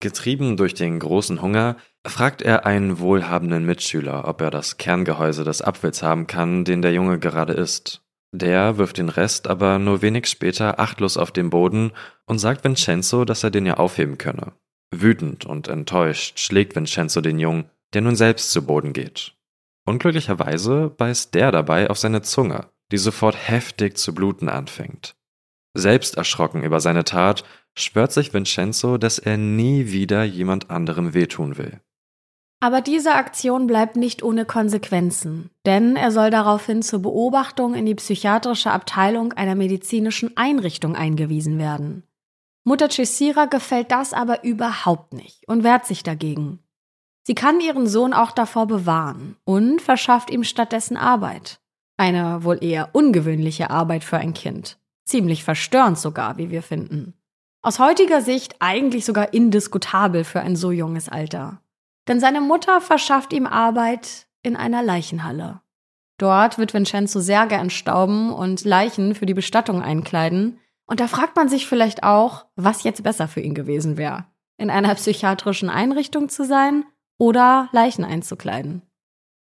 [0.00, 5.60] Getrieben durch den großen Hunger fragt er einen wohlhabenden Mitschüler, ob er das Kerngehäuse des
[5.60, 8.02] Apfels haben kann, den der Junge gerade isst.
[8.32, 11.92] Der wirft den Rest aber nur wenig später achtlos auf den Boden
[12.26, 14.52] und sagt Vincenzo, dass er den ja aufheben könne.
[14.90, 19.34] Wütend und enttäuscht schlägt Vincenzo den Jungen, der nun selbst zu Boden geht.
[19.86, 25.14] Unglücklicherweise beißt der dabei auf seine Zunge, die sofort heftig zu bluten anfängt.
[25.74, 27.44] Selbst erschrocken über seine Tat,
[27.76, 31.80] schwört sich Vincenzo, dass er nie wieder jemand anderem wehtun will.
[32.60, 37.94] Aber diese Aktion bleibt nicht ohne Konsequenzen, denn er soll daraufhin zur Beobachtung in die
[37.94, 42.02] psychiatrische Abteilung einer medizinischen Einrichtung eingewiesen werden.
[42.64, 46.60] Mutter Cesira gefällt das aber überhaupt nicht und wehrt sich dagegen.
[47.22, 51.60] Sie kann ihren Sohn auch davor bewahren und verschafft ihm stattdessen Arbeit.
[51.98, 54.78] Eine wohl eher ungewöhnliche Arbeit für ein Kind.
[55.04, 57.14] Ziemlich verstörend sogar, wie wir finden.
[57.60, 61.60] Aus heutiger Sicht eigentlich sogar indiskutabel für ein so junges Alter.
[62.06, 65.60] Denn seine Mutter verschafft ihm Arbeit in einer Leichenhalle.
[66.18, 71.48] Dort wird Vincenzo Särge entstauben und Leichen für die Bestattung einkleiden, und da fragt man
[71.48, 74.26] sich vielleicht auch, was jetzt besser für ihn gewesen wäre.
[74.56, 76.84] In einer psychiatrischen Einrichtung zu sein
[77.18, 78.82] oder Leichen einzukleiden.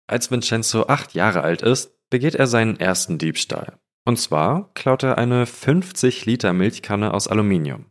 [0.07, 3.77] Als Vincenzo acht Jahre alt ist, begeht er seinen ersten Diebstahl.
[4.05, 7.87] Und zwar klaut er eine 50 Liter Milchkanne aus Aluminium.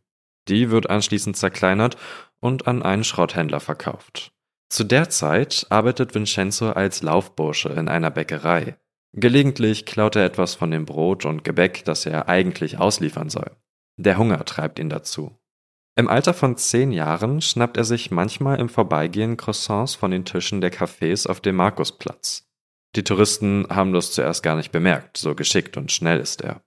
[0.48, 1.96] Die wird anschließend zerkleinert
[2.40, 4.32] und an einen Schrotthändler verkauft.
[4.70, 8.76] Zu der Zeit arbeitet Vincenzo als Laufbursche in einer Bäckerei.
[9.16, 13.50] Gelegentlich klaut er etwas von dem Brot und Gebäck, das er eigentlich ausliefern soll.
[13.96, 15.38] Der Hunger treibt ihn dazu.
[15.96, 20.60] Im Alter von zehn Jahren schnappt er sich manchmal im Vorbeigehen Croissants von den Tischen
[20.60, 22.48] der Cafés auf dem Markusplatz.
[22.96, 26.62] Die Touristen haben das zuerst gar nicht bemerkt, so geschickt und schnell ist er.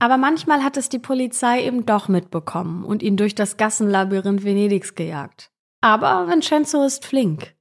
[0.00, 4.94] Aber manchmal hat es die Polizei eben doch mitbekommen und ihn durch das Gassenlabyrinth Venedigs
[4.94, 5.50] gejagt.
[5.80, 7.54] Aber Vincenzo ist flink.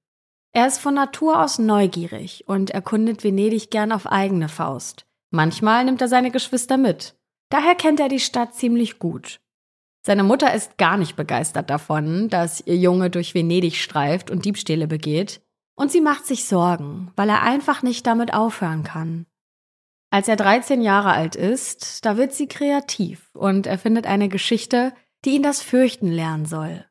[0.56, 5.08] Er ist von Natur aus neugierig und erkundet Venedig gern auf eigene Faust.
[5.32, 7.16] Manchmal nimmt er seine Geschwister mit.
[7.50, 9.40] Daher kennt er die Stadt ziemlich gut.
[10.06, 14.86] Seine Mutter ist gar nicht begeistert davon, dass ihr Junge durch Venedig streift und Diebstähle
[14.86, 15.42] begeht,
[15.76, 19.26] und sie macht sich Sorgen, weil er einfach nicht damit aufhören kann.
[20.12, 24.94] Als er 13 Jahre alt ist, da wird sie kreativ und erfindet eine Geschichte,
[25.26, 26.86] die ihn das Fürchten lernen soll.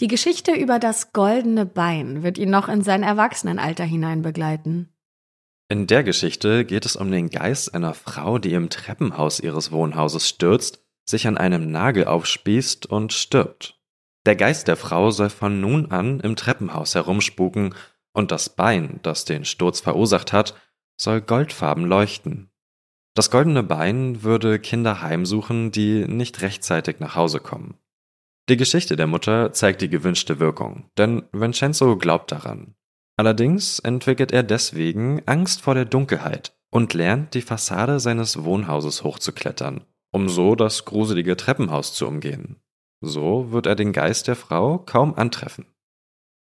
[0.00, 4.88] Die Geschichte über das goldene Bein wird ihn noch in sein Erwachsenenalter hinein begleiten.
[5.68, 10.28] In der Geschichte geht es um den Geist einer Frau, die im Treppenhaus ihres Wohnhauses
[10.28, 13.80] stürzt sich an einem Nagel aufspießt und stirbt.
[14.26, 17.74] Der Geist der Frau soll von nun an im Treppenhaus herumspuken
[18.12, 20.54] und das Bein, das den Sturz verursacht hat,
[21.00, 22.50] soll goldfarben leuchten.
[23.14, 27.78] Das goldene Bein würde Kinder heimsuchen, die nicht rechtzeitig nach Hause kommen.
[28.48, 32.74] Die Geschichte der Mutter zeigt die gewünschte Wirkung, denn Vincenzo glaubt daran.
[33.18, 39.84] Allerdings entwickelt er deswegen Angst vor der Dunkelheit und lernt, die Fassade seines Wohnhauses hochzuklettern,
[40.12, 42.56] um so das gruselige Treppenhaus zu umgehen.
[43.02, 45.66] So wird er den Geist der Frau kaum antreffen.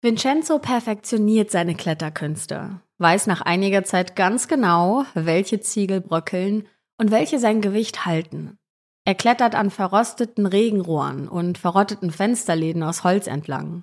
[0.01, 6.65] Vincenzo perfektioniert seine Kletterkünste, weiß nach einiger Zeit ganz genau, welche Ziegel bröckeln
[6.97, 8.57] und welche sein Gewicht halten.
[9.09, 13.81] Er klettert an verrosteten Regenrohren und verrotteten Fensterläden aus Holz entlang.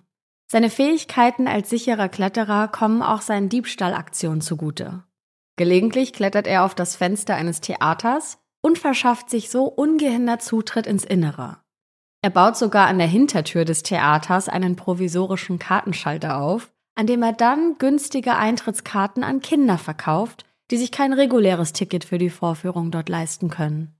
[0.48, 5.02] Seine Fähigkeiten als sicherer Kletterer kommen auch seinen Diebstahlaktionen zugute.
[5.56, 11.04] Gelegentlich klettert er auf das Fenster eines Theaters und verschafft sich so ungehindert Zutritt ins
[11.04, 11.56] Innere.
[12.22, 17.32] Er baut sogar an der Hintertür des Theaters einen provisorischen Kartenschalter auf, an dem er
[17.32, 23.08] dann günstige Eintrittskarten an Kinder verkauft, die sich kein reguläres Ticket für die Vorführung dort
[23.08, 23.95] leisten können.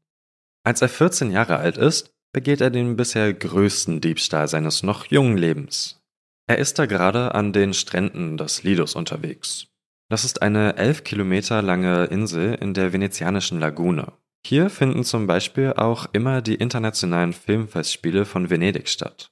[0.67, 5.39] Als er 14 Jahre alt ist, begeht er den bisher größten Diebstahl seines noch jungen
[5.39, 6.01] Lebens.
[6.49, 9.69] Er ist da gerade an den Stränden des Lidos unterwegs.
[10.11, 14.13] Das ist eine elf Kilometer lange Insel in der venezianischen Lagune.
[14.45, 19.31] Hier finden zum Beispiel auch immer die internationalen Filmfestspiele von Venedig statt.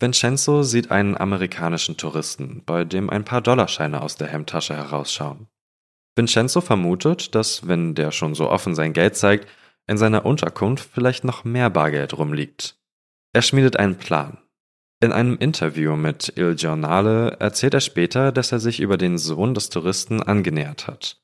[0.00, 5.46] Vincenzo sieht einen amerikanischen Touristen, bei dem ein paar Dollarscheine aus der Hemdtasche herausschauen.
[6.16, 9.46] Vincenzo vermutet, dass, wenn der schon so offen sein Geld zeigt,
[9.86, 12.76] in seiner Unterkunft vielleicht noch mehr Bargeld rumliegt.
[13.32, 14.38] Er schmiedet einen Plan.
[15.00, 19.52] In einem Interview mit Il Giornale erzählt er später, dass er sich über den Sohn
[19.52, 21.20] des Touristen angenähert hat.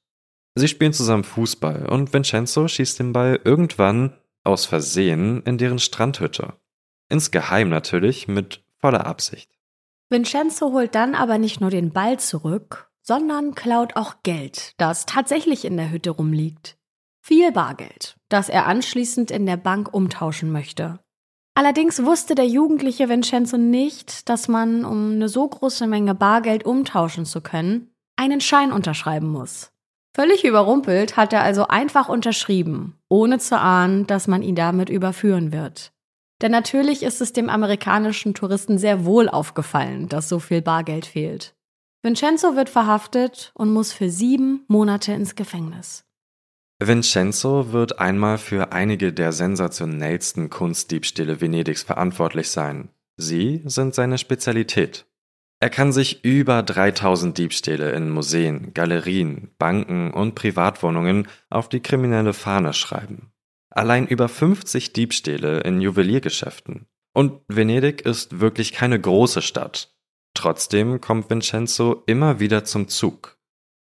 [0.54, 4.12] Sie spielen zusammen Fußball und Vincenzo schießt den Ball irgendwann
[4.44, 6.54] aus Versehen in deren Strandhütte.
[7.08, 9.50] Insgeheim natürlich mit voller Absicht.
[10.10, 15.64] Vincenzo holt dann aber nicht nur den Ball zurück, sondern klaut auch Geld, das tatsächlich
[15.64, 16.76] in der Hütte rumliegt.
[17.24, 20.98] Viel Bargeld, das er anschließend in der Bank umtauschen möchte.
[21.54, 27.24] Allerdings wusste der jugendliche Vincenzo nicht, dass man, um eine so große Menge Bargeld umtauschen
[27.24, 29.70] zu können, einen Schein unterschreiben muss.
[30.16, 35.52] Völlig überrumpelt hat er also einfach unterschrieben, ohne zu ahnen, dass man ihn damit überführen
[35.52, 35.92] wird.
[36.42, 41.54] Denn natürlich ist es dem amerikanischen Touristen sehr wohl aufgefallen, dass so viel Bargeld fehlt.
[42.02, 46.04] Vincenzo wird verhaftet und muss für sieben Monate ins Gefängnis.
[46.86, 52.88] Vincenzo wird einmal für einige der sensationellsten Kunstdiebstähle Venedigs verantwortlich sein.
[53.16, 55.06] Sie sind seine Spezialität.
[55.60, 62.32] Er kann sich über 3000 Diebstähle in Museen, Galerien, Banken und Privatwohnungen auf die kriminelle
[62.32, 63.32] Fahne schreiben.
[63.70, 66.86] Allein über 50 Diebstähle in Juweliergeschäften.
[67.14, 69.94] Und Venedig ist wirklich keine große Stadt.
[70.34, 73.38] Trotzdem kommt Vincenzo immer wieder zum Zug.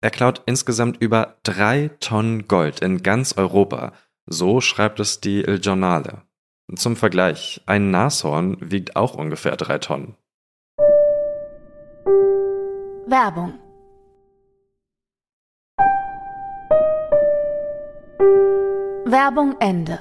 [0.04, 3.94] Er klaut insgesamt über drei Tonnen Gold in ganz Europa.
[4.26, 6.20] So schreibt es die Il Giornale.
[6.76, 10.14] Zum Vergleich, ein Nashorn wiegt auch ungefähr drei Tonnen.
[13.06, 13.54] Werbung
[19.06, 20.00] Werbung Ende.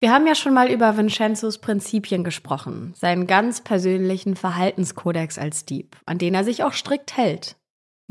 [0.00, 5.96] Wir haben ja schon mal über Vincenzos Prinzipien gesprochen, seinen ganz persönlichen Verhaltenskodex als Dieb,
[6.04, 7.57] an den er sich auch strikt hält.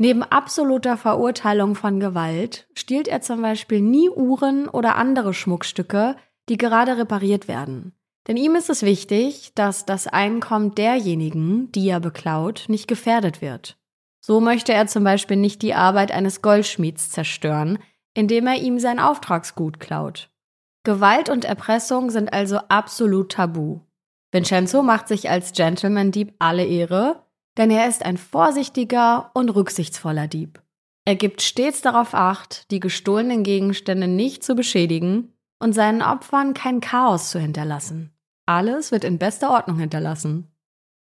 [0.00, 6.16] Neben absoluter Verurteilung von Gewalt stiehlt er zum Beispiel nie Uhren oder andere Schmuckstücke,
[6.48, 7.92] die gerade repariert werden.
[8.28, 13.76] Denn ihm ist es wichtig, dass das Einkommen derjenigen, die er beklaut, nicht gefährdet wird.
[14.20, 17.78] So möchte er zum Beispiel nicht die Arbeit eines Goldschmieds zerstören,
[18.14, 20.30] indem er ihm sein Auftragsgut klaut.
[20.84, 23.80] Gewalt und Erpressung sind also absolut tabu.
[24.30, 27.24] Vincenzo macht sich als Gentleman-Dieb alle Ehre,
[27.58, 30.62] denn er ist ein vorsichtiger und rücksichtsvoller Dieb.
[31.04, 36.80] Er gibt stets darauf acht, die gestohlenen Gegenstände nicht zu beschädigen und seinen Opfern kein
[36.80, 38.12] Chaos zu hinterlassen.
[38.46, 40.46] Alles wird in bester Ordnung hinterlassen.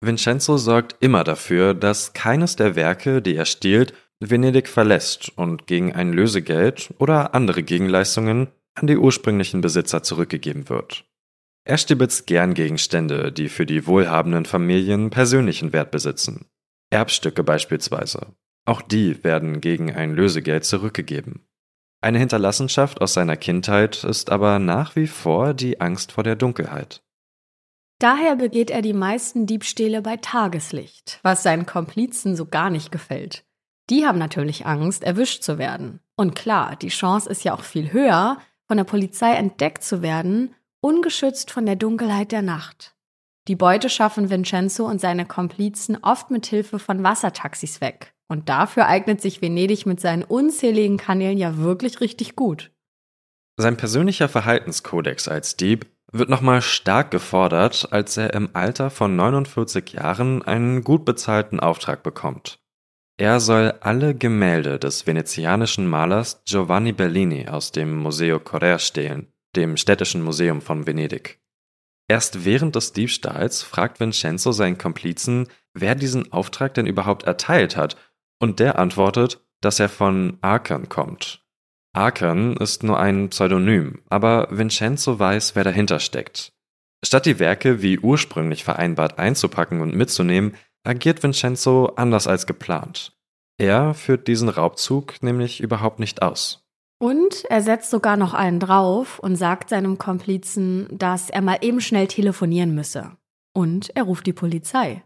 [0.01, 5.95] Vincenzo sorgt immer dafür, dass keines der Werke, die er stiehlt, Venedig verlässt und gegen
[5.95, 11.05] ein Lösegeld oder andere Gegenleistungen an die ursprünglichen Besitzer zurückgegeben wird.
[11.69, 16.47] Er stibitzt gern Gegenstände, die für die wohlhabenden Familien persönlichen Wert besitzen.
[16.91, 18.37] Erbstücke beispielsweise.
[18.65, 21.45] Auch die werden gegen ein Lösegeld zurückgegeben.
[22.01, 27.03] Eine Hinterlassenschaft aus seiner Kindheit ist aber nach wie vor die Angst vor der Dunkelheit.
[27.99, 33.45] Daher begeht er die meisten Diebstähle bei Tageslicht, was seinen Komplizen so gar nicht gefällt.
[33.91, 35.99] Die haben natürlich Angst, erwischt zu werden.
[36.15, 40.55] Und klar, die Chance ist ja auch viel höher, von der Polizei entdeckt zu werden,
[40.87, 42.95] ungeschützt von der Dunkelheit der Nacht.
[43.49, 48.15] Die Beute schaffen Vincenzo und seine Komplizen oft mit Hilfe von Wassertaxis weg.
[48.29, 52.71] Und dafür eignet sich Venedig mit seinen unzähligen Kanälen ja wirklich richtig gut.
[53.57, 59.93] Sein persönlicher Verhaltenskodex als Dieb wird nochmal stark gefordert, als er im Alter von 49
[59.93, 62.61] Jahren einen gut bezahlten Auftrag bekommt.
[63.19, 69.77] Er soll alle Gemälde des venezianischen Malers Giovanni Bellini aus dem Museo Correr stehlen, dem
[69.77, 71.41] städtischen Museum von Venedig.
[72.09, 77.97] Erst während des Diebstahls fragt Vincenzo seinen Komplizen, wer diesen Auftrag denn überhaupt erteilt hat,
[78.39, 81.47] und der antwortet, dass er von Arkern kommt,
[81.97, 86.53] Arkern ist nur ein Pseudonym, aber Vincenzo weiß, wer dahinter steckt.
[87.03, 93.17] Statt die Werke wie ursprünglich vereinbart einzupacken und mitzunehmen, agiert Vincenzo anders als geplant.
[93.57, 96.66] Er führt diesen Raubzug nämlich überhaupt nicht aus.
[96.99, 101.81] Und er setzt sogar noch einen drauf und sagt seinem Komplizen, dass er mal eben
[101.81, 103.13] schnell telefonieren müsse.
[103.53, 105.03] Und er ruft die Polizei.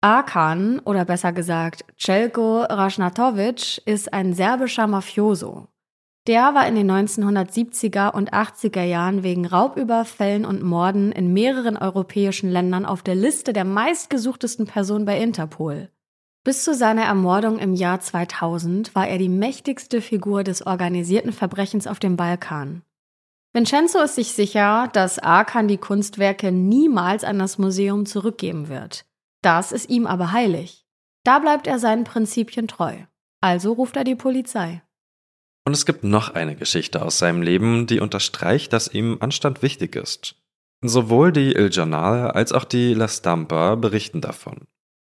[0.00, 5.66] Arkan, oder besser gesagt Celko Rasnatovic, ist ein serbischer Mafioso.
[6.28, 12.50] Der war in den 1970er und 80er Jahren wegen Raubüberfällen und Morden in mehreren europäischen
[12.50, 15.90] Ländern auf der Liste der meistgesuchtesten Personen bei Interpol.
[16.48, 21.86] Bis zu seiner Ermordung im Jahr 2000 war er die mächtigste Figur des organisierten Verbrechens
[21.86, 22.80] auf dem Balkan.
[23.52, 29.04] Vincenzo ist sich sicher, dass Arkan die Kunstwerke niemals an das Museum zurückgeben wird.
[29.42, 30.86] Das ist ihm aber heilig.
[31.22, 32.94] Da bleibt er seinen Prinzipien treu.
[33.42, 34.80] Also ruft er die Polizei.
[35.66, 39.96] Und es gibt noch eine Geschichte aus seinem Leben, die unterstreicht, dass ihm Anstand wichtig
[39.96, 40.36] ist.
[40.80, 44.66] Sowohl die Il Giornale als auch die La Stampa berichten davon.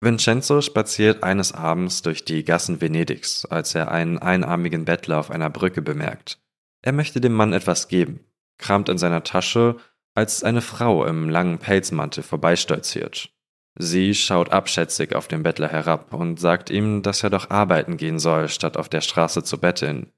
[0.04, 5.50] Vincenzo spaziert eines Abends durch die Gassen Venedigs, als er einen einarmigen Bettler auf einer
[5.50, 6.38] Brücke bemerkt.
[6.82, 8.20] Er möchte dem Mann etwas geben,
[8.58, 9.76] kramt in seiner Tasche,
[10.14, 13.30] als eine Frau im langen Pelzmantel vorbeistolziert.
[13.76, 18.20] Sie schaut abschätzig auf den Bettler herab und sagt ihm, dass er doch arbeiten gehen
[18.20, 20.12] soll, statt auf der Straße zu betteln.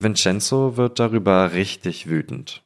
[0.00, 2.64] Vincenzo wird darüber richtig wütend.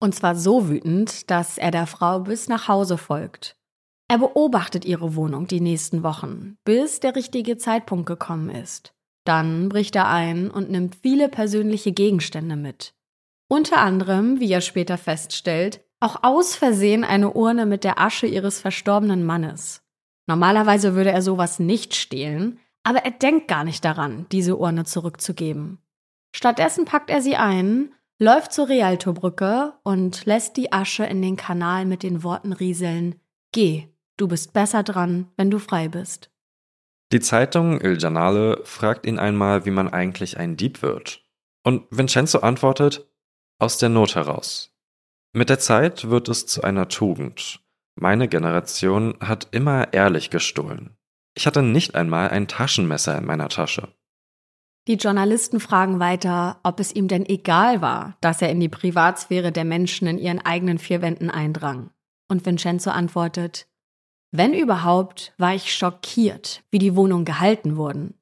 [0.00, 3.57] Und zwar so wütend, dass er der Frau bis nach Hause folgt.
[4.10, 8.94] Er beobachtet ihre Wohnung die nächsten Wochen, bis der richtige Zeitpunkt gekommen ist.
[9.24, 12.94] Dann bricht er ein und nimmt viele persönliche Gegenstände mit.
[13.48, 18.60] Unter anderem, wie er später feststellt, auch aus Versehen eine Urne mit der Asche ihres
[18.60, 19.82] verstorbenen Mannes.
[20.26, 25.78] Normalerweise würde er sowas nicht stehlen, aber er denkt gar nicht daran, diese Urne zurückzugeben.
[26.34, 31.84] Stattdessen packt er sie ein, läuft zur Rialto-Brücke und lässt die Asche in den Kanal
[31.84, 33.20] mit den Worten rieseln:
[33.52, 36.30] Geh, du bist besser dran, wenn du frei bist.
[37.10, 41.24] Die Zeitung Il Giornale fragt ihn einmal, wie man eigentlich ein Dieb wird.
[41.64, 43.08] Und Vincenzo antwortet:
[43.58, 44.74] Aus der Not heraus.
[45.32, 47.60] Mit der Zeit wird es zu einer Tugend.
[47.94, 50.96] Meine Generation hat immer ehrlich gestohlen.
[51.34, 53.88] Ich hatte nicht einmal ein Taschenmesser in meiner Tasche.
[54.86, 59.52] Die Journalisten fragen weiter, ob es ihm denn egal war, dass er in die Privatsphäre
[59.52, 61.90] der Menschen in ihren eigenen vier Wänden eindrang.
[62.28, 63.66] Und Vincenzo antwortet,
[64.30, 68.14] wenn überhaupt, war ich schockiert, wie die Wohnungen gehalten wurden.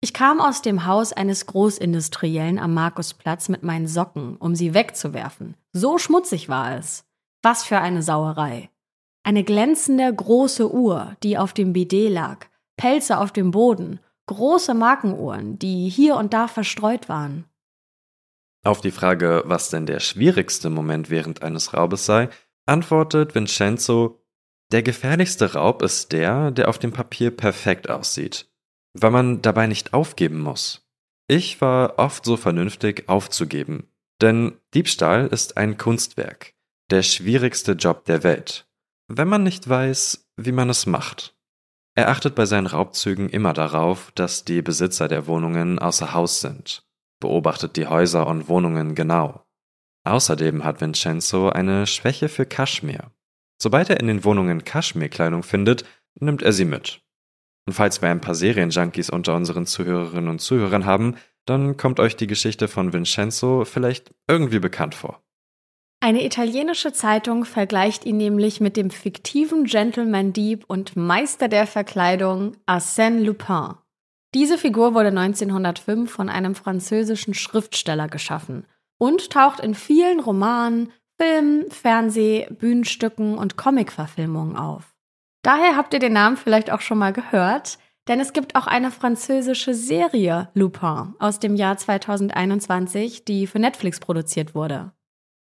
[0.00, 5.56] Ich kam aus dem Haus eines Großindustriellen am Markusplatz mit meinen Socken, um sie wegzuwerfen.
[5.72, 7.04] So schmutzig war es.
[7.42, 8.70] Was für eine Sauerei.
[9.22, 12.46] Eine glänzende große Uhr, die auf dem Bidet lag,
[12.76, 17.44] Pelze auf dem Boden große Markenuhren, die hier und da verstreut waren.
[18.64, 22.28] Auf die Frage, was denn der schwierigste Moment während eines Raubes sei,
[22.66, 24.20] antwortet Vincenzo,
[24.72, 28.50] der gefährlichste Raub ist der, der auf dem Papier perfekt aussieht,
[28.94, 30.86] weil man dabei nicht aufgeben muss.
[31.28, 33.88] Ich war oft so vernünftig aufzugeben,
[34.20, 36.54] denn Diebstahl ist ein Kunstwerk,
[36.90, 38.68] der schwierigste Job der Welt,
[39.08, 41.36] wenn man nicht weiß, wie man es macht.
[41.94, 46.86] Er achtet bei seinen Raubzügen immer darauf, dass die Besitzer der Wohnungen außer Haus sind,
[47.20, 49.46] beobachtet die Häuser und Wohnungen genau.
[50.04, 53.10] Außerdem hat Vincenzo eine Schwäche für Kaschmir.
[53.58, 55.84] Sobald er in den Wohnungen Kaschmirkleidung findet,
[56.18, 57.00] nimmt er sie mit.
[57.66, 62.16] Und falls wir ein paar Serienjunkies unter unseren Zuhörerinnen und Zuhörern haben, dann kommt euch
[62.16, 65.22] die Geschichte von Vincenzo vielleicht irgendwie bekannt vor.
[66.00, 73.24] Eine italienische Zeitung vergleicht ihn nämlich mit dem fiktiven Gentleman-Dieb und Meister der Verkleidung Arsène
[73.24, 73.74] Lupin.
[74.34, 78.66] Diese Figur wurde 1905 von einem französischen Schriftsteller geschaffen
[78.98, 84.94] und taucht in vielen Romanen, Filmen, Fernseh-, Bühnenstücken und Comicverfilmungen auf.
[85.42, 88.90] Daher habt ihr den Namen vielleicht auch schon mal gehört, denn es gibt auch eine
[88.90, 94.92] französische Serie Lupin aus dem Jahr 2021, die für Netflix produziert wurde.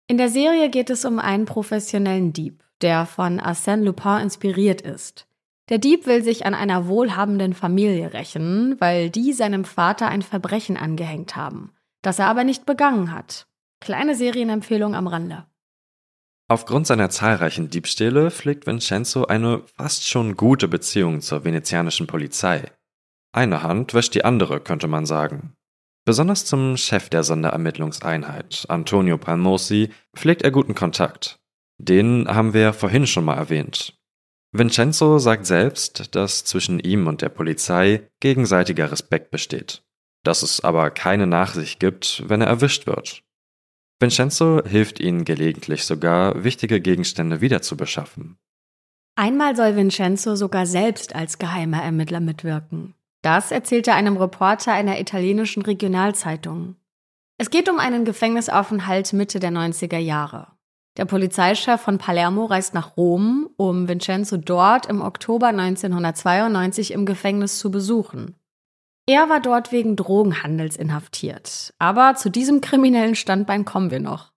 [0.07, 5.28] In der Serie geht es um einen professionellen Dieb, der von Arsène Lupin inspiriert ist.
[5.70, 10.78] Der Dieb will sich an einer wohlhabenden Familie rächen, weil die seinem Vater ein Verbrechen
[10.78, 13.45] angehängt haben, das er aber nicht begangen hat.
[13.80, 15.45] Kleine Serienempfehlung am Rande.
[16.52, 22.72] Aufgrund seiner zahlreichen Diebstähle pflegt Vincenzo eine fast schon gute Beziehung zur venezianischen Polizei.
[23.32, 25.54] Eine Hand wäscht die andere, könnte man sagen.
[26.06, 31.39] Besonders zum Chef der Sonderermittlungseinheit, Antonio Palmosi, pflegt er guten Kontakt.
[31.78, 34.00] Den haben wir vorhin schon mal erwähnt.
[34.52, 39.84] Vincenzo sagt selbst, dass zwischen ihm und der Polizei gegenseitiger Respekt besteht,
[40.24, 43.22] dass es aber keine Nachsicht gibt, wenn er erwischt wird.
[44.00, 48.38] Vincenzo hilft ihnen gelegentlich sogar, wichtige Gegenstände wiederzubeschaffen.
[49.16, 52.95] Einmal soll Vincenzo sogar selbst als geheimer Ermittler mitwirken.
[53.22, 56.78] Das erzählte einem Reporter einer italienischen Regionalzeitung.
[57.38, 60.47] Es geht um einen Gefängnisaufenthalt Mitte der 90er Jahre.
[60.95, 67.60] Der Polizeichef von Palermo reist nach Rom, um Vincenzo dort im Oktober 1992 im Gefängnis
[67.60, 68.36] zu besuchen.
[69.10, 71.74] Er war dort wegen Drogenhandels inhaftiert.
[71.80, 74.34] Aber zu diesem kriminellen Standbein kommen wir noch.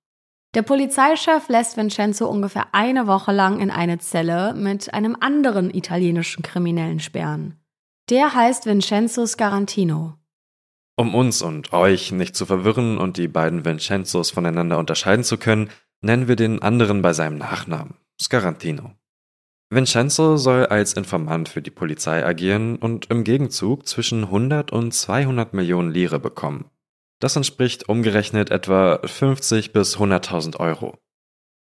[0.54, 6.42] Der Polizeichef lässt Vincenzo ungefähr eine Woche lang in eine Zelle mit einem anderen italienischen
[6.42, 7.60] Kriminellen sperren.
[8.08, 10.14] Der heißt Vincenzo Scarantino.
[10.96, 15.68] Um uns und euch nicht zu verwirren und die beiden Vincenzos voneinander unterscheiden zu können,
[16.00, 18.92] nennen wir den anderen bei seinem Nachnamen, Scarantino.
[19.74, 25.54] Vincenzo soll als Informant für die Polizei agieren und im Gegenzug zwischen 100 und 200
[25.54, 26.66] Millionen Lire bekommen.
[27.20, 30.98] Das entspricht umgerechnet etwa 50 bis 100.000 Euro.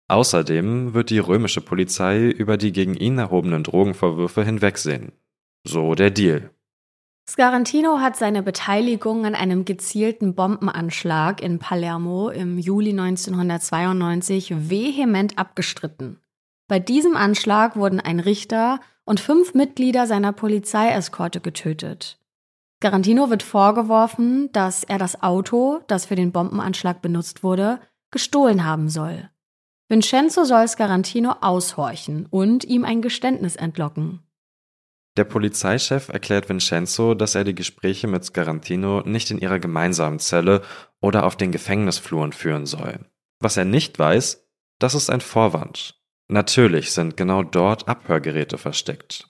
[0.10, 5.14] Außerdem wird die römische Polizei über die gegen ihn erhobenen Drogenvorwürfe hinwegsehen.
[5.66, 6.50] So der Deal.
[7.30, 16.18] Scarantino hat seine Beteiligung an einem gezielten Bombenanschlag in Palermo im Juli 1992 vehement abgestritten.
[16.72, 22.18] Bei diesem Anschlag wurden ein Richter und fünf Mitglieder seiner Polizeieskorte getötet.
[22.80, 28.88] Garantino wird vorgeworfen, dass er das Auto, das für den Bombenanschlag benutzt wurde, gestohlen haben
[28.88, 29.30] soll.
[29.90, 34.22] Vincenzo soll Scarantino aushorchen und ihm ein Geständnis entlocken.
[35.18, 40.62] Der Polizeichef erklärt Vincenzo, dass er die Gespräche mit Scarantino nicht in ihrer gemeinsamen Zelle
[41.02, 43.02] oder auf den Gefängnisfluren führen soll.
[43.42, 44.48] Was er nicht weiß,
[44.80, 46.01] das ist ein Vorwand.
[46.32, 49.28] Natürlich sind genau dort Abhörgeräte versteckt.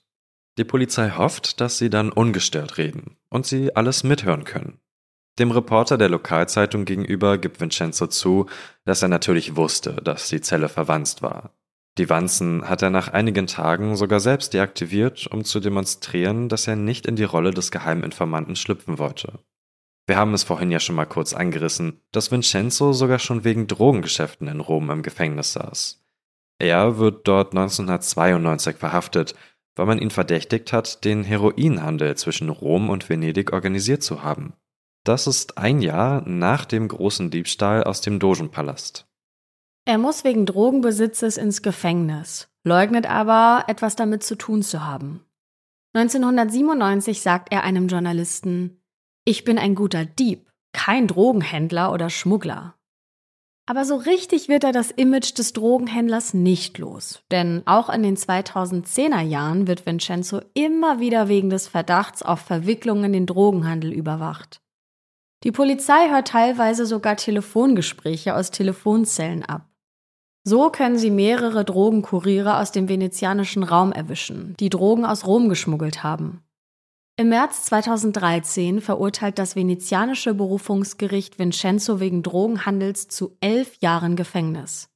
[0.56, 4.78] Die Polizei hofft, dass sie dann ungestört reden und sie alles mithören können.
[5.40, 8.46] Dem Reporter der Lokalzeitung gegenüber gibt Vincenzo zu,
[8.84, 11.56] dass er natürlich wusste, dass die Zelle verwanzt war.
[11.98, 16.76] Die Wanzen hat er nach einigen Tagen sogar selbst deaktiviert, um zu demonstrieren, dass er
[16.76, 19.40] nicht in die Rolle des Geheiminformanten schlüpfen wollte.
[20.06, 24.46] Wir haben es vorhin ja schon mal kurz angerissen, dass Vincenzo sogar schon wegen Drogengeschäften
[24.46, 26.01] in Rom im Gefängnis saß.
[26.62, 29.34] Er wird dort 1992 verhaftet,
[29.74, 34.52] weil man ihn verdächtigt hat, den Heroinhandel zwischen Rom und Venedig organisiert zu haben.
[35.02, 39.08] Das ist ein Jahr nach dem großen Diebstahl aus dem Dogenpalast.
[39.86, 45.24] Er muss wegen Drogenbesitzes ins Gefängnis, leugnet aber, etwas damit zu tun zu haben.
[45.94, 48.80] 1997 sagt er einem Journalisten,
[49.24, 52.76] ich bin ein guter Dieb, kein Drogenhändler oder Schmuggler.
[53.66, 57.22] Aber so richtig wird er das Image des Drogenhändlers nicht los.
[57.30, 63.04] Denn auch in den 2010er Jahren wird Vincenzo immer wieder wegen des Verdachts auf Verwicklung
[63.04, 64.60] in den Drogenhandel überwacht.
[65.44, 69.68] Die Polizei hört teilweise sogar Telefongespräche aus Telefonzellen ab.
[70.44, 76.02] So können sie mehrere Drogenkuriere aus dem venezianischen Raum erwischen, die Drogen aus Rom geschmuggelt
[76.02, 76.42] haben.
[77.16, 84.88] Im März 2013 verurteilt das venezianische Berufungsgericht Vincenzo wegen Drogenhandels zu elf Jahren Gefängnis.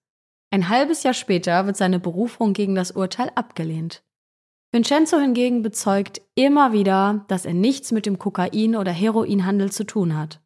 [0.51, 4.03] Ein halbes Jahr später wird seine Berufung gegen das Urteil abgelehnt.
[4.73, 10.17] Vincenzo hingegen bezeugt immer wieder, dass er nichts mit dem Kokain- oder Heroinhandel zu tun
[10.17, 10.41] hat.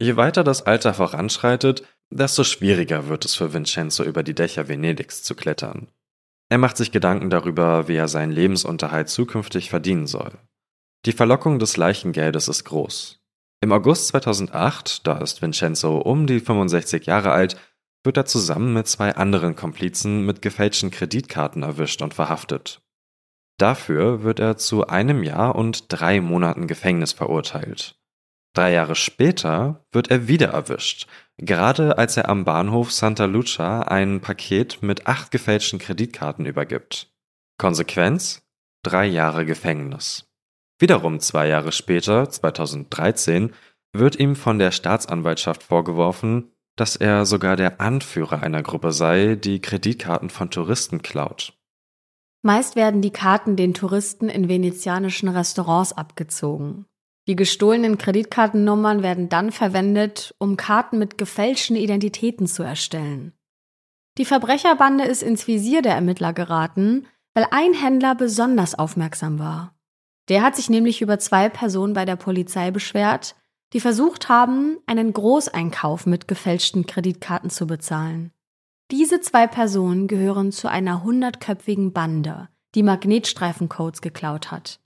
[0.00, 5.24] Je weiter das Alter voranschreitet, desto schwieriger wird es für Vincenzo über die Dächer Venedigs
[5.24, 5.88] zu klettern.
[6.48, 10.38] Er macht sich Gedanken darüber, wie er seinen Lebensunterhalt zukünftig verdienen soll.
[11.06, 13.20] Die Verlockung des Leichengeldes ist groß.
[13.60, 17.56] Im August 2008, da ist Vincenzo um die 65 Jahre alt,
[18.04, 22.80] wird er zusammen mit zwei anderen Komplizen mit gefälschten Kreditkarten erwischt und verhaftet.
[23.58, 27.96] Dafür wird er zu einem Jahr und drei Monaten Gefängnis verurteilt.
[28.54, 34.20] Drei Jahre später wird er wieder erwischt, gerade als er am Bahnhof Santa Lucia ein
[34.20, 37.12] Paket mit acht gefälschten Kreditkarten übergibt.
[37.58, 38.42] Konsequenz?
[38.84, 40.27] Drei Jahre Gefängnis.
[40.78, 43.52] Wiederum zwei Jahre später, 2013,
[43.92, 49.60] wird ihm von der Staatsanwaltschaft vorgeworfen, dass er sogar der Anführer einer Gruppe sei, die
[49.60, 51.54] Kreditkarten von Touristen klaut.
[52.42, 56.86] Meist werden die Karten den Touristen in venezianischen Restaurants abgezogen.
[57.26, 63.32] Die gestohlenen Kreditkartennummern werden dann verwendet, um Karten mit gefälschten Identitäten zu erstellen.
[64.16, 69.77] Die Verbrecherbande ist ins Visier der Ermittler geraten, weil ein Händler besonders aufmerksam war.
[70.28, 73.34] Der hat sich nämlich über zwei Personen bei der Polizei beschwert,
[73.72, 78.32] die versucht haben, einen Großeinkauf mit gefälschten Kreditkarten zu bezahlen.
[78.90, 84.80] Diese zwei Personen gehören zu einer hundertköpfigen Bande, die Magnetstreifencodes geklaut hat.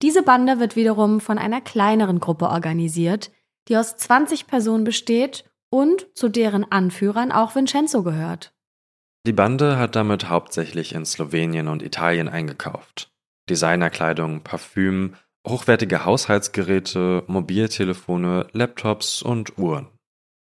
[0.00, 3.30] Diese Bande wird wiederum von einer kleineren Gruppe organisiert,
[3.68, 8.52] die aus 20 Personen besteht und zu deren Anführern auch Vincenzo gehört.
[9.26, 13.11] Die Bande hat damit hauptsächlich in Slowenien und Italien eingekauft.
[13.48, 15.14] Designerkleidung, Parfüm,
[15.46, 19.88] hochwertige Haushaltsgeräte, Mobiltelefone, Laptops und Uhren.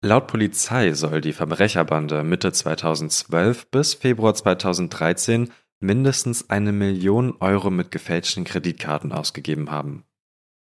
[0.02, 7.90] Laut Polizei soll die Verbrecherbande Mitte 2012 bis Februar 2013 mindestens eine Million Euro mit
[7.90, 10.04] gefälschten Kreditkarten ausgegeben haben.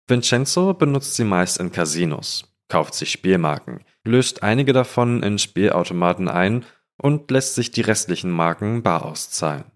[0.07, 6.65] Vincenzo benutzt sie meist in Casinos, kauft sich Spielmarken, löst einige davon in Spielautomaten ein
[7.01, 9.70] und lässt sich die restlichen Marken bar auszahlen.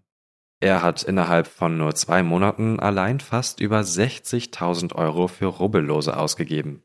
[0.60, 6.82] Er hat innerhalb von nur zwei Monaten allein fast über 60.000 Euro für Rubbellose ausgegeben.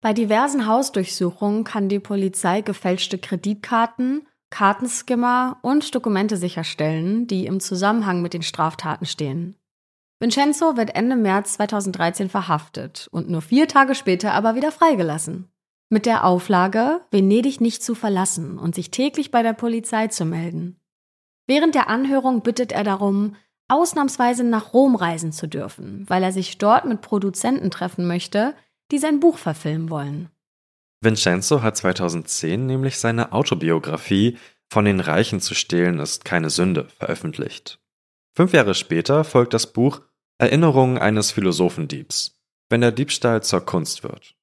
[0.00, 8.22] Bei diversen Hausdurchsuchungen kann die Polizei gefälschte Kreditkarten, Kartenskimmer und Dokumente sicherstellen, die im Zusammenhang
[8.22, 9.56] mit den Straftaten stehen.
[10.18, 15.50] Vincenzo wird Ende März 2013 verhaftet und nur vier Tage später aber wieder freigelassen.
[15.88, 20.80] Mit der Auflage, Venedig nicht zu verlassen und sich täglich bei der Polizei zu melden.
[21.46, 23.36] Während der Anhörung bittet er darum,
[23.68, 28.54] ausnahmsweise nach Rom reisen zu dürfen, weil er sich dort mit Produzenten treffen möchte,
[28.90, 30.30] die sein Buch verfilmen wollen.
[31.00, 34.38] Vincenzo hat 2010 nämlich seine Autobiografie
[34.68, 37.78] Von den Reichen zu stehlen ist keine Sünde veröffentlicht.
[38.34, 40.02] Fünf Jahre später folgt das Buch
[40.38, 42.36] Erinnerungen eines Philosophendiebs,
[42.68, 44.34] wenn der Diebstahl zur Kunst wird.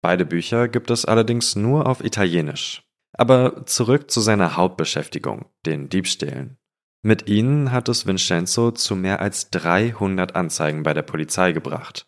[0.00, 2.85] Beide Bücher gibt es allerdings nur auf Italienisch.
[3.12, 6.58] Aber zurück zu seiner Hauptbeschäftigung, den Diebstählen.
[7.02, 12.06] Mit ihnen hat es Vincenzo zu mehr als 300 Anzeigen bei der Polizei gebracht.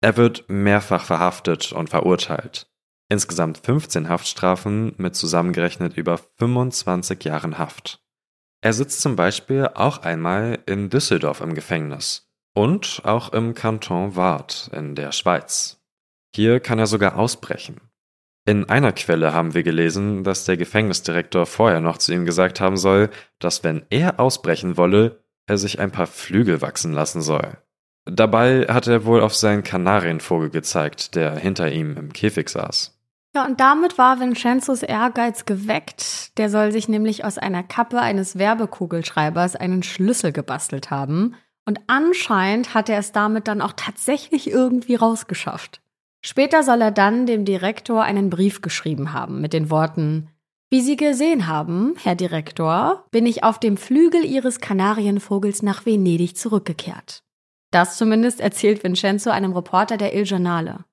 [0.00, 2.70] Er wird mehrfach verhaftet und verurteilt.
[3.08, 8.02] Insgesamt 15 Haftstrafen mit zusammengerechnet über 25 Jahren Haft.
[8.60, 14.70] Er sitzt zum Beispiel auch einmal in Düsseldorf im Gefängnis und auch im Kanton Waadt
[14.72, 15.80] in der Schweiz.
[16.34, 17.80] Hier kann er sogar ausbrechen.
[18.48, 22.76] In einer Quelle haben wir gelesen, dass der Gefängnisdirektor vorher noch zu ihm gesagt haben
[22.76, 27.58] soll, dass wenn er ausbrechen wolle, er sich ein paar Flügel wachsen lassen soll.
[28.04, 32.96] Dabei hat er wohl auf seinen Kanarienvogel gezeigt, der hinter ihm im Käfig saß.
[33.34, 36.38] Ja, und damit war Vincenzos Ehrgeiz geweckt.
[36.38, 41.34] Der soll sich nämlich aus einer Kappe eines Werbekugelschreibers einen Schlüssel gebastelt haben.
[41.64, 45.80] Und anscheinend hat er es damit dann auch tatsächlich irgendwie rausgeschafft.
[46.26, 50.28] Später soll er dann dem Direktor einen Brief geschrieben haben mit den Worten
[50.70, 56.36] Wie Sie gesehen haben, Herr Direktor, bin ich auf dem Flügel Ihres Kanarienvogels nach Venedig
[56.36, 57.22] zurückgekehrt.
[57.70, 60.84] Das zumindest erzählt Vincenzo einem Reporter der Il Giornale.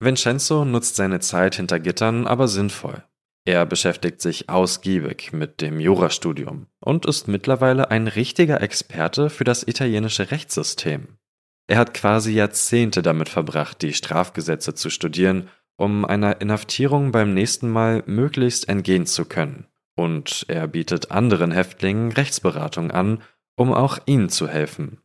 [0.00, 3.04] Vincenzo nutzt seine Zeit hinter Gittern aber sinnvoll.
[3.44, 9.62] Er beschäftigt sich ausgiebig mit dem Jurastudium und ist mittlerweile ein richtiger Experte für das
[9.62, 11.18] italienische Rechtssystem.
[11.66, 17.70] Er hat quasi Jahrzehnte damit verbracht, die Strafgesetze zu studieren, um einer Inhaftierung beim nächsten
[17.70, 23.22] Mal möglichst entgehen zu können Und er bietet anderen Häftlingen Rechtsberatung an,
[23.56, 24.98] um auch ihnen zu helfen.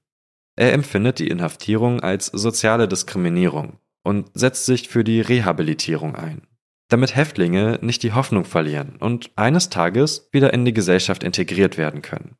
[0.55, 6.47] Er empfindet die Inhaftierung als soziale Diskriminierung und setzt sich für die Rehabilitierung ein,
[6.89, 12.01] damit Häftlinge nicht die Hoffnung verlieren und eines Tages wieder in die Gesellschaft integriert werden
[12.01, 12.38] können.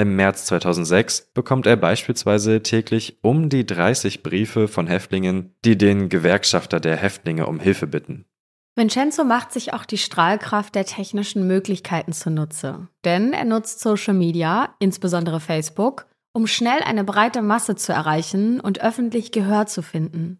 [0.00, 6.08] Im März 2006 bekommt er beispielsweise täglich um die 30 Briefe von Häftlingen, die den
[6.08, 8.24] Gewerkschafter der Häftlinge um Hilfe bitten.
[8.76, 14.72] Vincenzo macht sich auch die Strahlkraft der technischen Möglichkeiten zunutze, denn er nutzt Social Media,
[14.78, 20.38] insbesondere Facebook, um schnell eine breite Masse zu erreichen und öffentlich Gehör zu finden.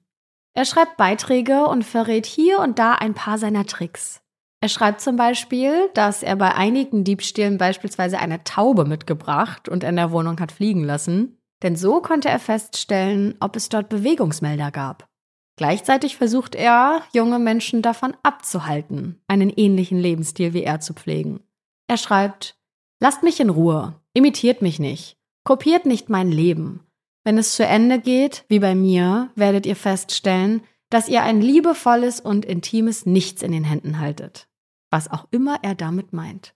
[0.54, 4.20] Er schreibt Beiträge und verrät hier und da ein paar seiner Tricks.
[4.60, 9.96] Er schreibt zum Beispiel, dass er bei einigen Diebstählen beispielsweise eine Taube mitgebracht und in
[9.96, 15.08] der Wohnung hat fliegen lassen, denn so konnte er feststellen, ob es dort Bewegungsmelder gab.
[15.56, 21.40] Gleichzeitig versucht er, junge Menschen davon abzuhalten, einen ähnlichen Lebensstil wie er zu pflegen.
[21.88, 22.56] Er schreibt,
[23.00, 26.80] Lasst mich in Ruhe, imitiert mich nicht, kopiert nicht mein Leben.
[27.24, 32.20] Wenn es zu Ende geht, wie bei mir, werdet ihr feststellen, dass ihr ein liebevolles
[32.20, 34.47] und intimes Nichts in den Händen haltet.
[34.90, 36.54] Was auch immer er damit meint.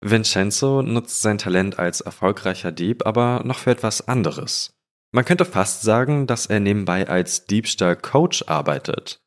[0.00, 4.74] Vincenzo nutzt sein Talent als erfolgreicher Dieb aber noch für etwas anderes.
[5.12, 9.22] Man könnte fast sagen, dass er nebenbei als Diebstahl-Coach arbeitet.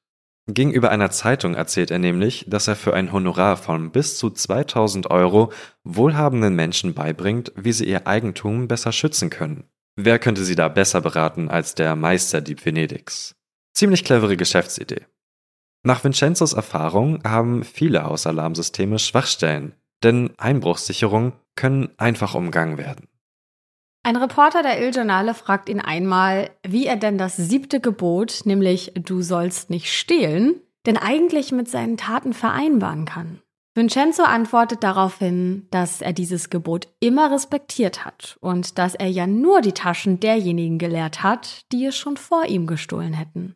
[0.47, 5.11] Gegenüber einer Zeitung erzählt er nämlich, dass er für ein Honorar von bis zu 2000
[5.11, 5.51] Euro
[5.83, 9.65] wohlhabenden Menschen beibringt, wie sie ihr Eigentum besser schützen können.
[9.95, 13.35] Wer könnte sie da besser beraten als der Meisterdieb Venedigs?
[13.73, 15.05] Ziemlich clevere Geschäftsidee.
[15.83, 19.73] Nach Vincenzos Erfahrung haben viele Hausalarmsysteme Schwachstellen,
[20.03, 23.07] denn Einbruchssicherungen können einfach umgangen werden.
[24.03, 28.93] Ein Reporter der Il Giornale fragt ihn einmal, wie er denn das siebte Gebot, nämlich
[28.95, 33.41] du sollst nicht stehlen, denn eigentlich mit seinen Taten vereinbaren kann.
[33.75, 39.61] Vincenzo antwortet daraufhin, dass er dieses Gebot immer respektiert hat und dass er ja nur
[39.61, 43.55] die Taschen derjenigen geleert hat, die es schon vor ihm gestohlen hätten.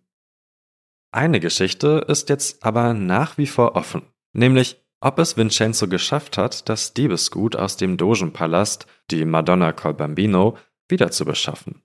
[1.13, 4.01] Eine Geschichte ist jetzt aber nach wie vor offen,
[4.33, 10.57] nämlich ob es Vincenzo geschafft hat, das Diebesgut aus dem Dogenpalast, die Madonna col Bambino,
[10.89, 11.83] wiederzubeschaffen.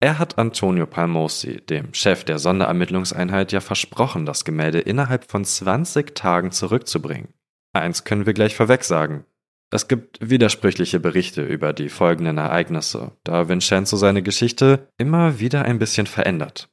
[0.00, 6.14] Er hat Antonio Palmosi, dem Chef der Sonderermittlungseinheit, ja versprochen, das Gemälde innerhalb von 20
[6.14, 7.34] Tagen zurückzubringen.
[7.74, 9.26] Eins können wir gleich vorweg sagen.
[9.70, 15.78] Es gibt widersprüchliche Berichte über die folgenden Ereignisse, da Vincenzo seine Geschichte immer wieder ein
[15.78, 16.70] bisschen verändert.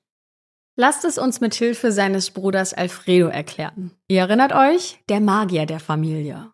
[0.76, 3.92] Lasst es uns mit Hilfe seines Bruders Alfredo erklären.
[4.08, 6.52] Ihr erinnert euch, der Magier der Familie.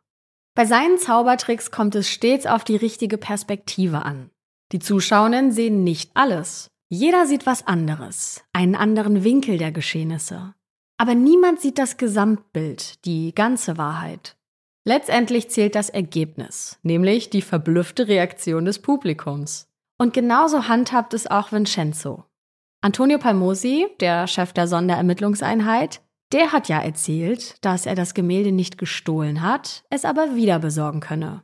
[0.55, 4.29] Bei seinen Zaubertricks kommt es stets auf die richtige Perspektive an.
[4.73, 6.69] Die Zuschauenden sehen nicht alles.
[6.89, 10.53] Jeder sieht was anderes, einen anderen Winkel der Geschehnisse.
[10.97, 14.35] Aber niemand sieht das Gesamtbild, die ganze Wahrheit.
[14.83, 19.69] Letztendlich zählt das Ergebnis, nämlich die verblüffte Reaktion des Publikums.
[19.97, 22.25] Und genauso handhabt es auch Vincenzo.
[22.81, 26.01] Antonio Palmosi, der Chef der Sonderermittlungseinheit,
[26.31, 31.01] der hat ja erzählt, dass er das Gemälde nicht gestohlen hat, es aber wieder besorgen
[31.01, 31.43] könne.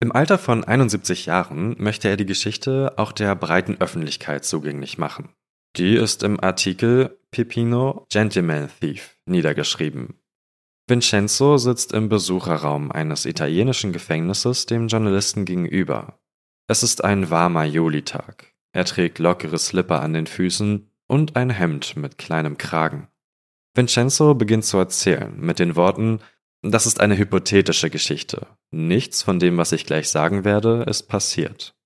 [0.00, 5.30] Im Alter von 71 Jahren möchte er die Geschichte auch der breiten Öffentlichkeit zugänglich machen.
[5.76, 10.14] Die ist im Artikel Pepino Gentleman Thief niedergeschrieben.
[10.86, 16.18] Vincenzo sitzt im Besucherraum eines italienischen Gefängnisses dem Journalisten gegenüber.
[16.68, 18.53] Es ist ein warmer Julitag.
[18.74, 23.06] Er trägt lockere Slipper an den Füßen und ein Hemd mit kleinem Kragen.
[23.72, 26.18] Vincenzo beginnt zu erzählen mit den Worten,
[26.60, 28.48] das ist eine hypothetische Geschichte.
[28.72, 31.76] Nichts von dem, was ich gleich sagen werde, ist passiert.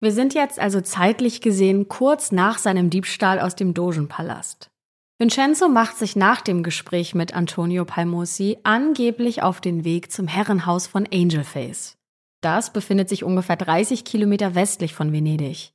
[0.00, 4.70] Wir sind jetzt also zeitlich gesehen kurz nach seinem Diebstahl aus dem Dogenpalast.
[5.18, 10.86] Vincenzo macht sich nach dem Gespräch mit Antonio Palmosi angeblich auf den Weg zum Herrenhaus
[10.86, 11.96] von Angelface.
[12.42, 15.72] Das befindet sich ungefähr 30 Kilometer westlich von Venedig.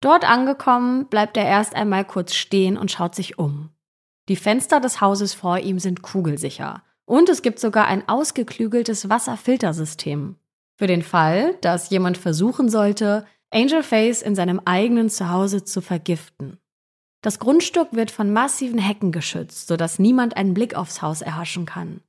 [0.00, 3.70] Dort angekommen, bleibt er erst einmal kurz stehen und schaut sich um.
[4.28, 10.36] Die Fenster des Hauses vor ihm sind kugelsicher und es gibt sogar ein ausgeklügeltes Wasserfiltersystem.
[10.76, 16.58] Für den Fall, dass jemand versuchen sollte, Angelface in seinem eigenen Zuhause zu vergiften.
[17.22, 22.02] Das Grundstück wird von massiven Hecken geschützt, sodass niemand einen Blick aufs Haus erhaschen kann.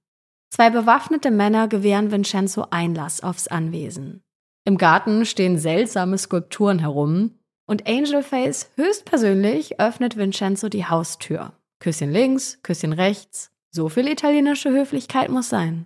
[0.50, 4.24] Zwei bewaffnete Männer gewähren Vincenzo Einlass aufs Anwesen.
[4.66, 7.37] Im Garten stehen seltsame Skulpturen herum,
[7.68, 11.54] und Angelface höchstpersönlich öffnet Vincenzo die Haustür.
[11.80, 13.52] Küsschen links, Küsschen rechts.
[13.70, 15.86] So viel italienische Höflichkeit muss sein.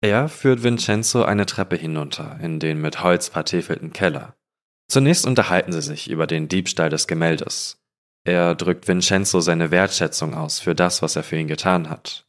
[0.00, 4.34] Er führt Vincenzo eine Treppe hinunter in den mit Holz vertäfelten Keller.
[4.88, 7.78] Zunächst unterhalten sie sich über den Diebstahl des Gemäldes.
[8.24, 12.26] Er drückt Vincenzo seine Wertschätzung aus für das, was er für ihn getan hat.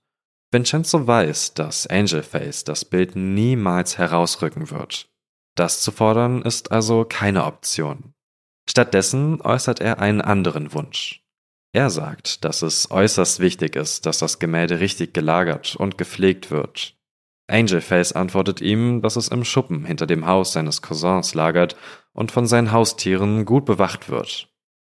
[0.51, 5.09] Vincenzo weiß, dass Angelface das Bild niemals herausrücken wird.
[5.55, 8.13] Das zu fordern ist also keine Option.
[8.69, 11.23] Stattdessen äußert er einen anderen Wunsch.
[11.73, 16.95] Er sagt, dass es äußerst wichtig ist, dass das Gemälde richtig gelagert und gepflegt wird.
[17.47, 21.77] Angelface antwortet ihm, dass es im Schuppen hinter dem Haus seines Cousins lagert
[22.13, 24.49] und von seinen Haustieren gut bewacht wird.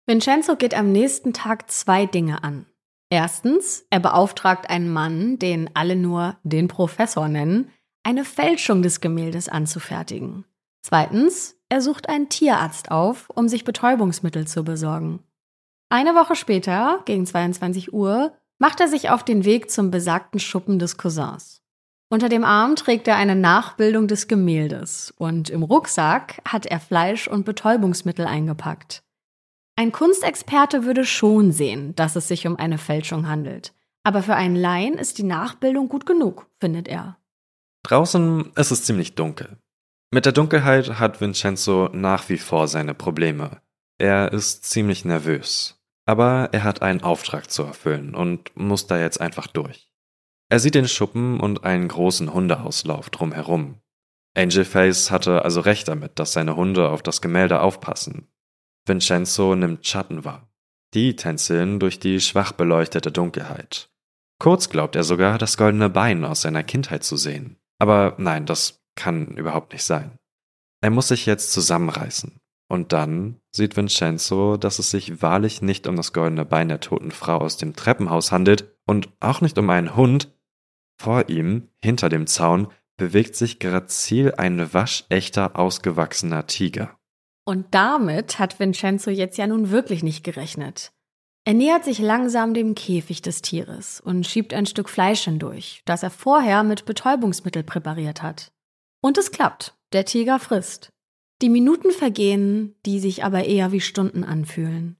[0.06, 2.64] Vincenzo geht am nächsten Tag zwei Dinge an.
[3.10, 7.70] Erstens, er beauftragt einen Mann, den alle nur den Professor nennen,
[8.02, 10.44] eine Fälschung des Gemäldes anzufertigen.
[10.82, 15.20] Zweitens, er sucht einen Tierarzt auf, um sich Betäubungsmittel zu besorgen.
[15.90, 20.78] Eine Woche später, gegen 22 Uhr, macht er sich auf den Weg zum besagten Schuppen
[20.78, 21.62] des Cousins.
[22.10, 27.28] Unter dem Arm trägt er eine Nachbildung des Gemäldes und im Rucksack hat er Fleisch
[27.28, 29.02] und Betäubungsmittel eingepackt.
[29.76, 33.74] Ein Kunstexperte würde schon sehen, dass es sich um eine Fälschung handelt.
[34.04, 37.18] Aber für einen Laien ist die Nachbildung gut genug, findet er.
[37.84, 39.58] Draußen ist es ziemlich dunkel.
[40.10, 43.60] Mit der Dunkelheit hat Vincenzo nach wie vor seine Probleme.
[43.98, 45.78] Er ist ziemlich nervös.
[46.06, 49.92] Aber er hat einen Auftrag zu erfüllen und muss da jetzt einfach durch.
[50.48, 53.82] Er sieht den Schuppen und einen großen Hundeauslauf drumherum.
[54.34, 58.28] Angelface hatte also recht damit, dass seine Hunde auf das Gemälde aufpassen.
[58.86, 60.50] Vincenzo nimmt Schatten wahr.
[60.94, 63.90] Die tänzeln durch die schwach beleuchtete Dunkelheit.
[64.38, 67.58] Kurz glaubt er sogar, das goldene Bein aus seiner Kindheit zu sehen.
[67.78, 70.18] Aber nein, das kann überhaupt nicht sein.
[70.82, 72.40] Er muss sich jetzt zusammenreißen.
[72.70, 77.12] Und dann sieht Vincenzo, dass es sich wahrlich nicht um das goldene Bein der toten
[77.12, 80.30] Frau aus dem Treppenhaus handelt und auch nicht um einen Hund.
[81.00, 82.68] Vor ihm, hinter dem Zaun,
[82.98, 86.98] bewegt sich grazil ein waschechter, ausgewachsener Tiger.
[87.46, 90.92] Und damit hat Vincenzo jetzt ja nun wirklich nicht gerechnet.
[91.44, 96.02] Er nähert sich langsam dem Käfig des Tieres und schiebt ein Stück Fleisch hindurch, das
[96.02, 98.52] er vorher mit Betäubungsmittel präpariert hat.
[99.08, 100.92] Und es klappt, der Tiger frisst.
[101.40, 104.98] Die Minuten vergehen, die sich aber eher wie Stunden anfühlen.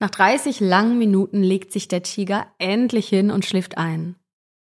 [0.00, 4.16] Nach 30 langen Minuten legt sich der Tiger endlich hin und schläft ein.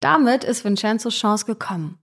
[0.01, 1.99] Damit ist Vincenzos Chance gekommen.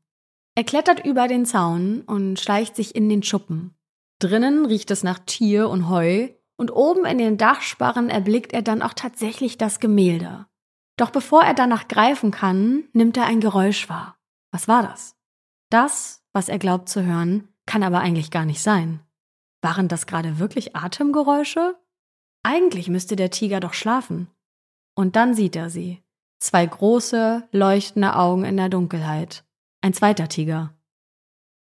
[0.55, 3.75] Er klettert über den Zaun und schleicht sich in den Schuppen.
[4.17, 8.81] Drinnen riecht es nach Tier und Heu und oben in den Dachsparren erblickt er dann
[8.81, 10.47] auch tatsächlich das Gemälde.
[10.97, 14.17] Doch bevor er danach greifen kann, nimmt er ein Geräusch wahr.
[14.49, 15.15] Was war das?
[15.69, 18.99] Das, was er glaubt zu hören, kann aber eigentlich gar nicht sein.
[19.61, 21.75] Waren das gerade wirklich Atemgeräusche?
[22.43, 24.27] Eigentlich müsste der Tiger doch schlafen.
[24.95, 26.03] Und dann sieht er sie.
[26.39, 29.45] Zwei große, leuchtende Augen in der Dunkelheit.
[29.81, 30.73] Ein zweiter Tiger.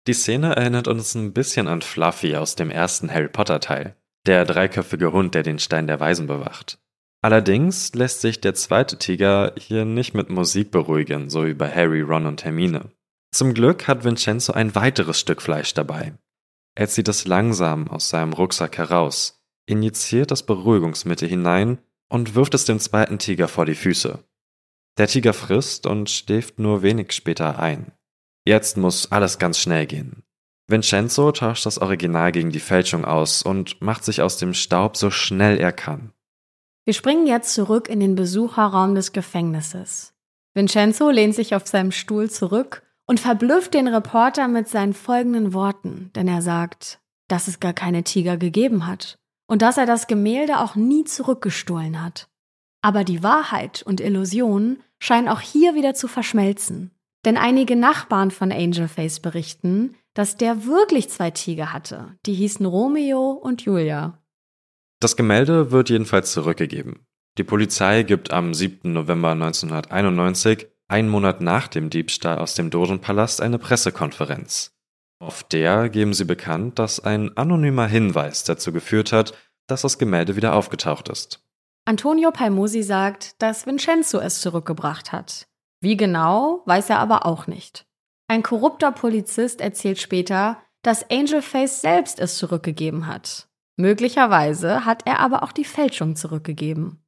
[0.08, 3.96] Die Szene erinnert uns ein bisschen an Fluffy aus dem ersten Harry Potter Teil,
[4.26, 6.78] der dreiköpfige Hund, der den Stein der Weisen bewacht.
[7.22, 12.00] Allerdings lässt sich der zweite Tiger hier nicht mit Musik beruhigen, so wie bei Harry,
[12.00, 12.90] Ron und Hermine.
[13.34, 16.14] Zum Glück hat Vincenzo ein weiteres Stück Fleisch dabei.
[16.76, 21.78] Er zieht es langsam aus seinem Rucksack heraus, injiziert das Beruhigungsmittel hinein
[22.08, 24.22] und wirft es dem zweiten Tiger vor die Füße.
[24.98, 27.90] Der Tiger frisst und schläft nur wenig später ein.
[28.46, 30.22] Jetzt muss alles ganz schnell gehen.
[30.68, 35.10] Vincenzo tauscht das Original gegen die Fälschung aus und macht sich aus dem Staub so
[35.10, 36.12] schnell er kann.
[36.84, 40.14] Wir springen jetzt zurück in den Besucherraum des Gefängnisses.
[40.54, 46.10] Vincenzo lehnt sich auf seinem Stuhl zurück und verblüfft den Reporter mit seinen folgenden Worten,
[46.14, 50.60] denn er sagt, dass es gar keine Tiger gegeben hat und dass er das Gemälde
[50.60, 52.28] auch nie zurückgestohlen hat.
[52.82, 56.90] Aber die Wahrheit und Illusion scheinen auch hier wieder zu verschmelzen.
[57.24, 62.16] Denn einige Nachbarn von Angelface berichten, dass der wirklich zwei Tiger hatte.
[62.26, 64.18] Die hießen Romeo und Julia.
[65.00, 67.06] Das Gemälde wird jedenfalls zurückgegeben.
[67.36, 68.92] Die Polizei gibt am 7.
[68.92, 74.70] November 1991, einen Monat nach dem Diebstahl aus dem Dogenpalast, eine Pressekonferenz.
[75.18, 79.34] Auf der geben sie bekannt, dass ein anonymer Hinweis dazu geführt hat,
[79.66, 81.42] dass das Gemälde wieder aufgetaucht ist.
[81.84, 85.48] Antonio Palmosi sagt, dass Vincenzo es zurückgebracht hat.
[85.80, 87.86] Wie genau, weiß er aber auch nicht.
[88.28, 93.48] Ein korrupter Polizist erzählt später, dass Angelface selbst es zurückgegeben hat.
[93.76, 97.03] Möglicherweise hat er aber auch die Fälschung zurückgegeben.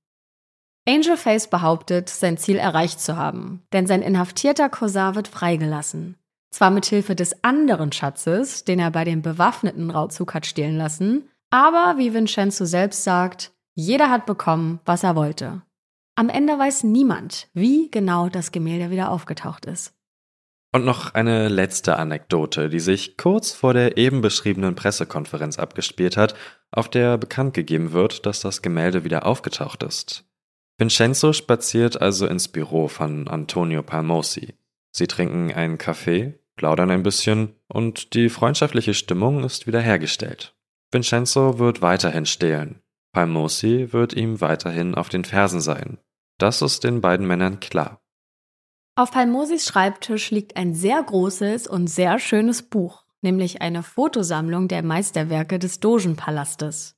[0.88, 6.16] Angelface behauptet, sein Ziel erreicht zu haben, denn sein inhaftierter Cousin wird freigelassen.
[6.50, 11.28] Zwar mit Hilfe des anderen Schatzes, den er bei dem bewaffneten Rauzug hat stehlen lassen,
[11.50, 15.62] aber wie Vincenzo selbst sagt, jeder hat bekommen, was er wollte.
[16.14, 19.92] Am Ende weiß niemand, wie genau das Gemälde wieder aufgetaucht ist.
[20.72, 26.34] Und noch eine letzte Anekdote, die sich kurz vor der eben beschriebenen Pressekonferenz abgespielt hat,
[26.70, 30.24] auf der bekannt gegeben wird, dass das Gemälde wieder aufgetaucht ist.
[30.78, 34.54] Vincenzo spaziert also ins Büro von Antonio Palmosi.
[34.92, 40.54] Sie trinken einen Kaffee, plaudern ein bisschen und die freundschaftliche Stimmung ist wiederhergestellt.
[40.92, 42.82] Vincenzo wird weiterhin stehlen.
[43.12, 45.98] Palmosi wird ihm weiterhin auf den Fersen sein.
[46.38, 48.02] Das ist den beiden Männern klar.
[48.98, 54.82] Auf Palmosis Schreibtisch liegt ein sehr großes und sehr schönes Buch, nämlich eine Fotosammlung der
[54.82, 56.96] Meisterwerke des Dogenpalastes.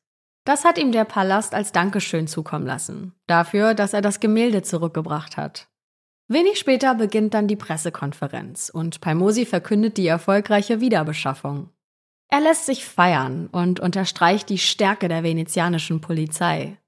[0.49, 5.37] Das hat ihm der Palast als Dankeschön zukommen lassen, dafür, dass er das Gemälde zurückgebracht
[5.37, 5.69] hat.
[6.27, 11.69] Wenig später beginnt dann die Pressekonferenz und Palmosi verkündet die erfolgreiche Wiederbeschaffung.
[12.31, 16.79] Er lässt sich feiern und unterstreicht die Stärke der venezianischen Polizei.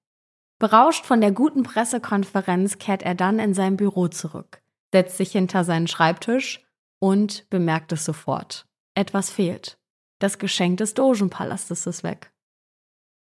[0.58, 5.64] Berauscht von der guten Pressekonferenz kehrt er dann in sein Büro zurück, setzt sich hinter
[5.64, 6.64] seinen Schreibtisch
[6.98, 8.66] und bemerkt es sofort.
[8.94, 9.76] Etwas fehlt.
[10.18, 12.32] Das Geschenk des Dogenpalastes ist weg.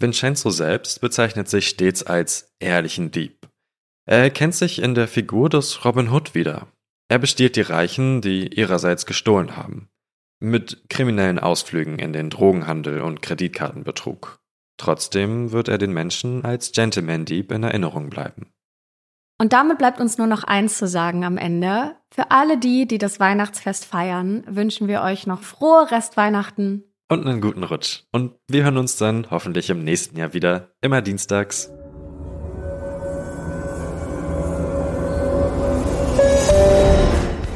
[0.02, 3.48] Vincenzo selbst bezeichnet sich stets als ehrlichen Dieb.
[4.04, 6.66] Er erkennt sich in der Figur des Robin Hood wieder.
[7.08, 9.88] Er bestiehlt die Reichen, die ihrerseits gestohlen haben.
[10.40, 14.40] Mit kriminellen Ausflügen in den Drogenhandel und Kreditkartenbetrug.
[14.76, 18.52] Trotzdem wird er den Menschen als Gentleman-Dieb in Erinnerung bleiben.
[19.38, 21.96] Und damit bleibt uns nur noch eins zu sagen am Ende.
[22.10, 26.91] Für alle die, die das Weihnachtsfest feiern, wünschen wir euch noch frohe Restweihnachten.
[27.12, 28.04] Und einen guten Rutsch.
[28.10, 31.70] Und wir hören uns dann hoffentlich im nächsten Jahr wieder, immer dienstags.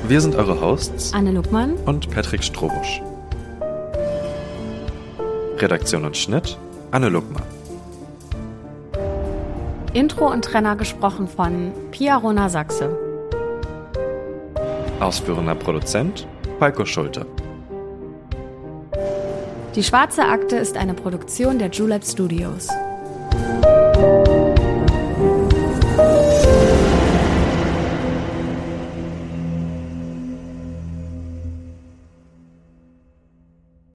[0.07, 3.01] Wir sind eure Hosts Anne Luckmann und Patrick Strobusch.
[5.57, 6.59] Redaktion und Schnitt
[6.91, 7.45] Anne Luckmann.
[9.95, 12.95] Intro und Trenner gesprochen von Pia Rona Sachse.
[15.01, 16.29] Ausführender Produzent
[16.59, 17.25] Falco Schulte.
[19.77, 22.69] Die Schwarze Akte ist eine Produktion der Julep Studios.